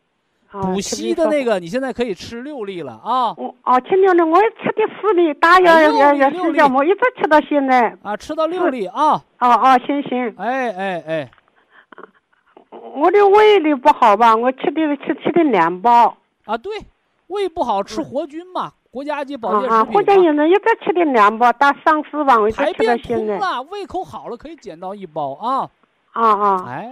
[0.51, 1.43] 啊补硒的那。
[1.43, 3.33] 个你现在可以吃六粒了啊。
[3.35, 7.97] 我哦，前两天我也吃的四粒，大药哎六要要粒六粒，我一直吃到现在。
[8.03, 11.31] 啊，吃到六粒啊，哦哦，行行，哎哎哎，
[12.69, 14.33] 我的胃里不好吧？
[14.33, 16.15] 我吃的吃吃的两包。
[16.51, 16.73] 啊对，
[17.27, 19.61] 胃不好吃活菌嘛，国家级保！
[19.61, 19.85] 健食品啊。
[19.85, 23.25] 或者有人一直吃的两包，到上市吧，我一直排便通。
[23.25, 25.69] 了，胃口好了可以减到一包啊。
[26.11, 26.65] 啊啊！
[26.67, 26.91] 哎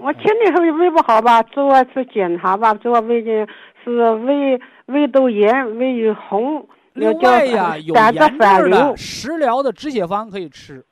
[0.00, 3.46] 我前里头胃不好吧，做了次检查吧，做了胃镜
[3.84, 8.96] 是胃胃窦炎，胃有红，另叫外呀，有炎症的。
[8.96, 10.84] 食疗的止血方可以吃。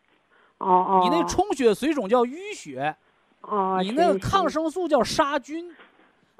[0.59, 1.01] 哦哦。
[1.03, 2.95] 你那充血水肿叫淤血，
[3.41, 5.69] 哦，你那抗生素叫杀菌。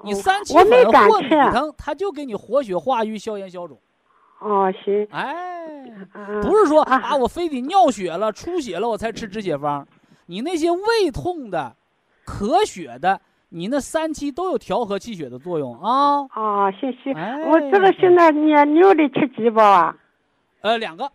[0.03, 3.79] 你哦三七粉或米汤，它就给你活血化瘀、消炎消肿。
[4.39, 5.83] 哦行，哎，
[6.13, 9.87] 嗯不是说啊啊，我非得尿血了、出血了我才吃止血方。
[10.27, 11.75] 你那些胃痛的、
[12.25, 13.19] 咳血的，
[13.49, 16.19] 你那三七都有调和气血的作用啊。
[16.35, 19.97] 哦行行，哎我这个现在你牛的吃几包啊？
[20.61, 21.11] 呃，两个，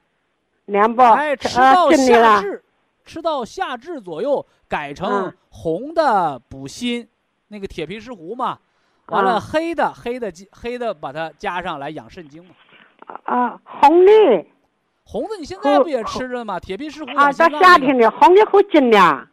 [0.64, 1.12] 两包。
[1.12, 1.90] 哎，吃啊到。
[1.92, 2.64] 夏至，
[3.04, 7.06] 吃到夏至左右，改成嗯红的补心，
[7.48, 8.58] 那个铁皮石斛嘛，
[9.06, 12.50] 完了啊黑的黑的黑的把它加上来养肾精嘛。
[13.24, 14.12] 啊，红的
[15.04, 16.58] 红的你现在不也吃着吗？
[16.58, 19.28] 铁皮石斛啊，到夏天的红的好尽量。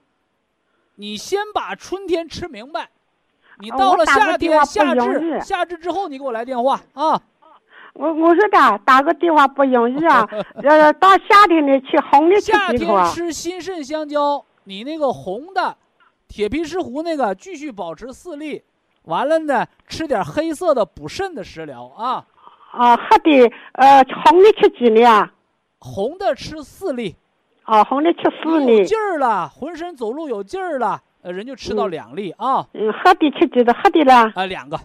[0.96, 2.90] 你先把春天吃明白，
[3.60, 7.22] 你哦到了夏天夏容至易夏至之后，你给我来电话啊。
[7.94, 10.28] 我我说的打个电话不容易啊，
[10.64, 13.06] 呃，到夏天的吃红的吃夏天？
[13.06, 15.76] 吃心肾香蕉，你那个红的
[16.28, 18.62] 铁皮石斛那个继续保持四粒，
[19.10, 22.24] 完了呢，吃点黑色的补肾的食疗啊。
[22.72, 25.34] 啊，黑的呃红的吃几粒啊？
[25.80, 27.16] 红的吃四粒，
[27.66, 33.74] 哦，红的吃四粒有劲，儿了，浑身走路有劲儿了，呃，人就吃到嗯两粒啊，嗯，黑的吃几个？
[33.74, 34.32] 黑的啦？
[34.36, 34.78] 啊，两个，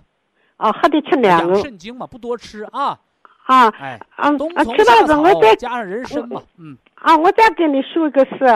[0.56, 2.98] 啊，黑的吃两养个肾精嘛，不多吃啊，
[3.44, 3.68] 啊。
[3.78, 8.46] 哎，嗯冬啊，知道虫夏了，我再草加上人参嘛，嗯，啊，我再跟你说个事，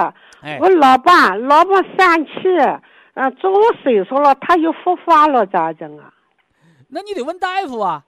[0.40, 2.80] 哎，我老爸老爸疝
[3.18, 3.52] 气，呃，中
[3.82, 6.12] 岁数了，他又复发了，咋整啊？
[6.88, 8.04] 那你得问大夫啊，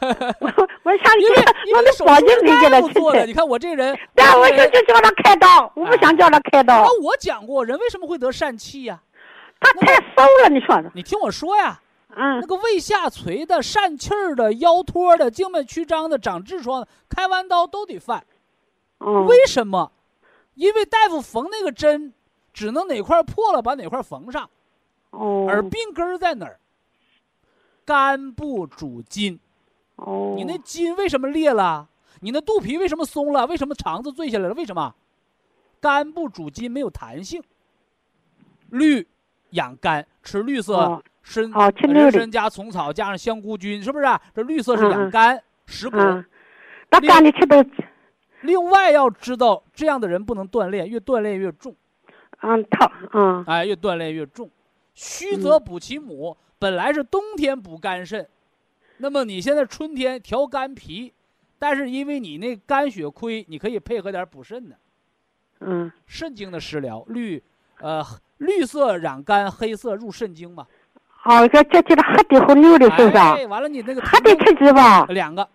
[0.00, 0.08] 我
[0.84, 9.00] 我想因为因我为手的保健术是大品给他做的，你看我这人，对，我就就叫他开刀，我不想叫他开刀那，，我讲过，人为什么会得疝气呀？
[9.60, 11.78] 他太瘦了，你说的，你听我说呀，
[12.16, 18.24] 嗯那个胃下垂的、疝气儿的、腰托的、静脉曲张的、长痔疮的，开完刀都得犯。
[19.00, 19.92] 嗯，为什么？
[20.54, 22.14] 因为大夫缝那个针，
[22.52, 24.48] 只能哪块破了把哪块缝上，
[25.10, 26.58] 哦，而病根儿在哪儿？
[27.84, 29.38] 肝不主筋，
[29.96, 31.88] 哦，你那筋为什么裂了？
[32.20, 33.46] 你那肚皮为什么松了？
[33.46, 34.54] 为什么肠子坠下来了？
[34.54, 34.94] 为什么？
[35.80, 37.42] 肝不主筋没有弹性。
[38.68, 39.08] 绿
[39.50, 41.50] 养肝，吃绿色哦参、
[41.88, 45.96] 绿参加虫草加上香菇菌，是不是啊、这绿色是养肝、食补。
[45.96, 46.24] 嗯，
[46.90, 47.66] 他肝里吃的，
[48.42, 51.74] 另外要知道，这样的人不能锻炼，越锻炼越重，
[52.42, 54.50] 嗯，疼，嗯，哎，越锻炼越重。
[54.94, 58.28] 虚则补其母，本来是冬天补肝肾，
[58.98, 61.12] 那么你现在春天调肝脾，
[61.58, 64.76] 但是因为你那肝血亏，你可以配合点补肾的
[65.60, 67.42] 嗯，肾经的食疗，绿，
[67.80, 68.04] 呃，
[68.38, 70.66] 绿色染肝，黑色入肾经嘛。
[71.24, 73.18] 哦，这这这个黑的和绿的是不？
[73.18, 75.04] 哎，完了你那个还得吃几吧？
[75.10, 75.46] 两个，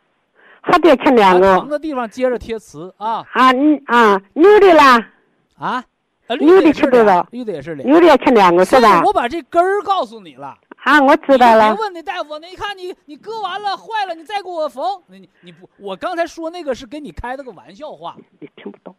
[0.61, 5.09] 还得吃两个，啊疼的地方接着贴瓷啊啊，你啊，绿的啦，
[5.57, 5.83] 啊，
[6.27, 7.85] 呃绿的吃多少，俩绿的也是俩。
[7.85, 9.03] 绿的也吃两个是吧？
[9.03, 10.57] 我把这根儿告诉你了。
[10.83, 14.83] 啊，我知道了别，问那大夫，那一看你你割完了坏了，你再给我缝。
[15.07, 18.95] 你你你不，我刚才说那个是跟你开了个玩笑话，你听不懂，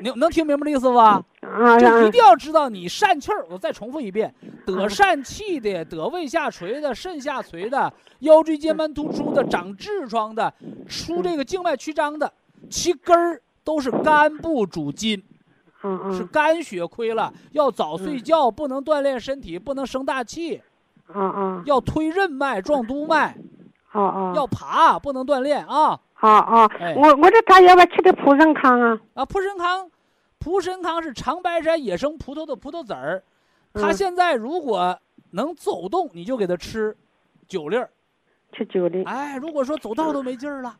[0.00, 1.22] 你能听明白这意思吧？
[1.42, 3.46] 啊，就一啊定要知道你疝气儿。
[3.48, 4.34] 我再重复一遍，
[4.66, 10.52] 得疝气的、得胃下垂的、肾下垂的、腰椎间盘突出的、长痔疮的、
[10.88, 12.32] 出这个静脉曲张的，
[12.68, 15.22] 其根儿都是肝部主筋，
[15.82, 20.60] 嗯嗯是肝血亏了，要早睡觉，不能锻炼身体，不能生大气。
[21.14, 23.36] 嗯嗯，要推任脉、壮督脉，
[23.92, 29.00] 哦哦，要爬，不能锻炼啊哦哦哎，我我这他要不要吃的蒲参康啊？
[29.14, 29.24] 啊！
[29.24, 29.90] 蒲参康，
[30.38, 33.22] 蒲参康是长白山野生葡萄的葡萄籽儿，
[33.74, 34.96] 它嗯现在如果
[35.32, 36.96] 能走动，你就给他吃
[37.48, 37.90] 九粒儿。
[38.52, 40.76] 吃九粒，哎，如果说走道都没劲儿了，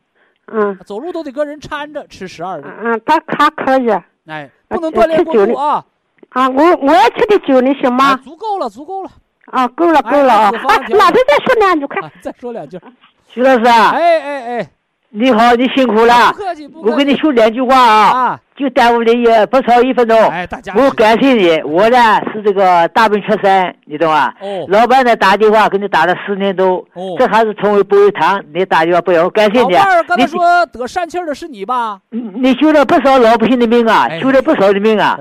[0.47, 2.67] 嗯走路都得跟人搀着，吃十二粒。
[2.67, 5.83] 嗯，他他可以啊，哎，啊不能锻炼过度啊！
[6.29, 8.15] 啊我我要吃的酒，你行啊吗？
[8.23, 9.11] 足够了，足够了
[9.45, 10.49] 啊，够了哎够了啊！
[10.49, 12.11] 哎，子芳讲老头再说两句，快，啊！
[12.21, 12.79] 再说两句。
[13.27, 14.69] 徐老师啊，哎哎哎，
[15.13, 16.31] 你好，你辛苦不了。
[16.31, 16.91] 客气，不客气。
[16.91, 20.17] 我跟你说两句话啊，啊，就耽误你也不超一分钟。
[20.29, 21.97] 哎，大家我感谢你，我呢
[22.33, 24.33] 是这个大病出身，你懂吧？
[24.39, 29.83] 哦老板呢打电话给你打了四年多，哦这还是成为博一堂，你打电话不要，感谢你啊。
[29.83, 31.99] 你伴儿刚才说得疝气儿的是你吧？
[32.09, 35.19] 你救了不少老百姓的命啊哎，救了不少的命啊！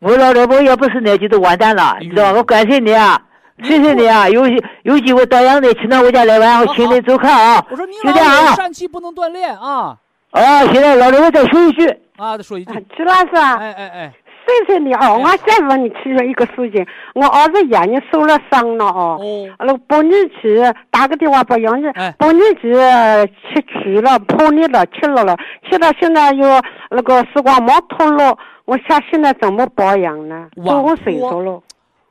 [0.00, 2.38] 我老老婆要不是你，就都完蛋了，你知道吧？
[2.38, 3.20] 我感谢你啊，
[3.62, 4.28] 谢谢你啊！
[4.30, 4.42] 有
[4.82, 7.64] 有机会到阳台请到我家来玩，我请你走看啊。
[7.70, 8.54] 我说你老有啊。
[8.54, 9.96] 疝气不能锻炼啊
[10.32, 12.36] 哦，现在老刘我再说一句，啊！
[12.36, 14.12] 再说一句啊，徐老师啊，哎哎哎，
[14.46, 19.16] 谢谢你哦，我再问你其中一个事情，我儿子眼睛受了伤了哦。
[19.18, 25.34] 哦，那个半年期打个电话不容易哎，半年期吃去了，破裂了，吃了了，
[25.70, 26.46] 吃了现在又
[26.90, 30.48] 那个视网膜脱落，我想现在怎么保养呢？
[30.56, 31.62] 网多水脱着了，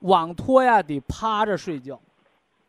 [0.05, 1.99] 网脱呀得趴着睡觉，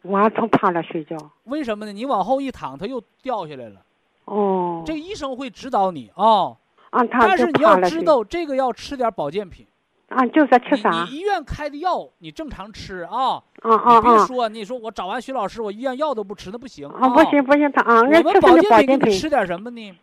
[0.02, 1.16] 晚上趴着睡觉。
[1.44, 1.92] 为什么呢？
[1.92, 3.82] 你往后一躺，它又掉下来了。
[4.24, 6.56] 哦，这个医生会指导你啊，
[6.90, 9.66] 啊，他但是你要知道这个要吃点保健品。
[10.08, 11.04] 啊，就是吃啥？
[11.04, 14.26] 你医院开的药你正常吃啊，啊啊你别啊！
[14.26, 18.70] 说你说我找完徐老师我医院药都不吃，那不行啊，不行不行，他啊，我们保健？
[18.78, 19.94] 品给你吃点什么呢？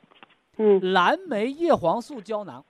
[0.57, 2.63] 嗯，蓝莓叶黄素胶囊，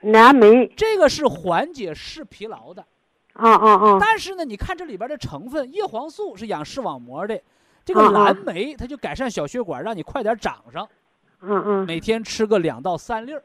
[0.00, 0.66] 蓝莓。
[0.76, 2.84] 这个是缓解视疲劳的。
[3.34, 3.98] 啊啊啊！
[4.00, 7.40] 但是呢，你看这里边的成分，叶黄素是养视网膜的，
[7.84, 10.86] 这个蓝莓它就改善小血管，让你快点长上。
[11.40, 13.42] 嗯嗯每天吃个两到三粒儿，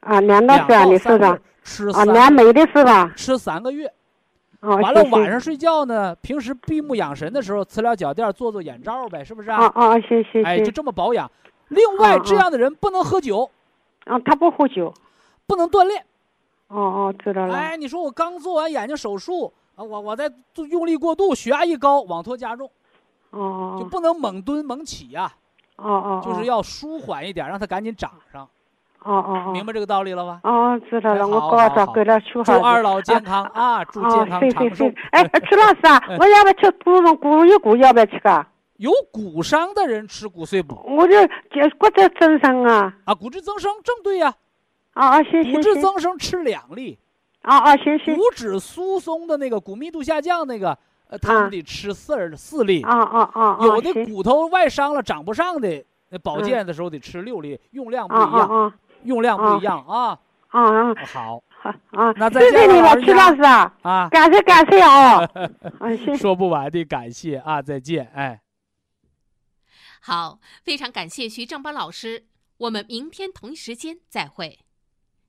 [0.00, 3.12] 啊，两到三，粒儿，吃啊，蓝莓的是吧？
[3.14, 3.92] 吃三个月。
[4.60, 10.70] 哦，完了晚上睡觉呢，平时闭目养神的时候，磁疗脚垫，做做眼罩呗，是不是啊啊啊，谢谢哎，就。
[10.70, 11.30] 这么保养。
[11.68, 13.48] 另外，啊这样的人不能喝酒，
[14.06, 14.92] 啊，他不喝酒。
[15.46, 16.04] 不能锻炼。
[16.68, 17.54] 哦哦，知道了。
[17.54, 20.30] 哎，你说我刚做完眼睛手术啊，我我在
[20.70, 22.70] 用力过度，血压一高，网脱加重，
[23.30, 25.32] 哦哦就不能猛蹲猛起呀、
[25.76, 28.48] 哦哦，就是要舒缓一点，让它赶紧长上。
[29.02, 30.40] 哦哦哦，明白这个道理了吧？
[30.42, 32.58] 哦，知道哎了，我好告好好诉给他说好。
[32.58, 34.84] 祝二老健康啊，祝健哦，康长寿。。
[35.12, 37.76] 哎，曲老师啊， 我要不要吃骨松骨一骨？
[37.76, 38.48] 要不要吃啊？
[38.78, 41.14] 有骨伤的人吃骨碎补我就
[41.50, 42.92] 这骨质增生啊。
[43.04, 44.34] 啊，骨质增生正对呀、啊
[44.96, 45.80] 啊，啊，行行骨质。
[45.80, 46.98] 增生吃两粒，
[47.42, 48.16] 啊啊，行行。
[48.16, 50.76] 骨质疏松的那个骨密度下降那个，
[51.08, 52.82] 呃，他啊们得吃四儿四粒。
[52.82, 53.66] 啊啊啊啊！
[53.66, 60.18] 有的骨头外伤了长不上的，那保健的时候得吃六粒，用量不啊一样，啊用量不一样啊。
[60.48, 62.12] 啊啊好啊 啊！
[62.16, 65.20] 那再谢谢你了，见了老人曲老师啊，啊，感谢感谢啊！
[66.16, 68.40] 说不完的感谢啊，再见，哎。
[70.00, 72.24] 好，非常感谢徐正邦老师，
[72.58, 74.60] 我们明天同一时间再会。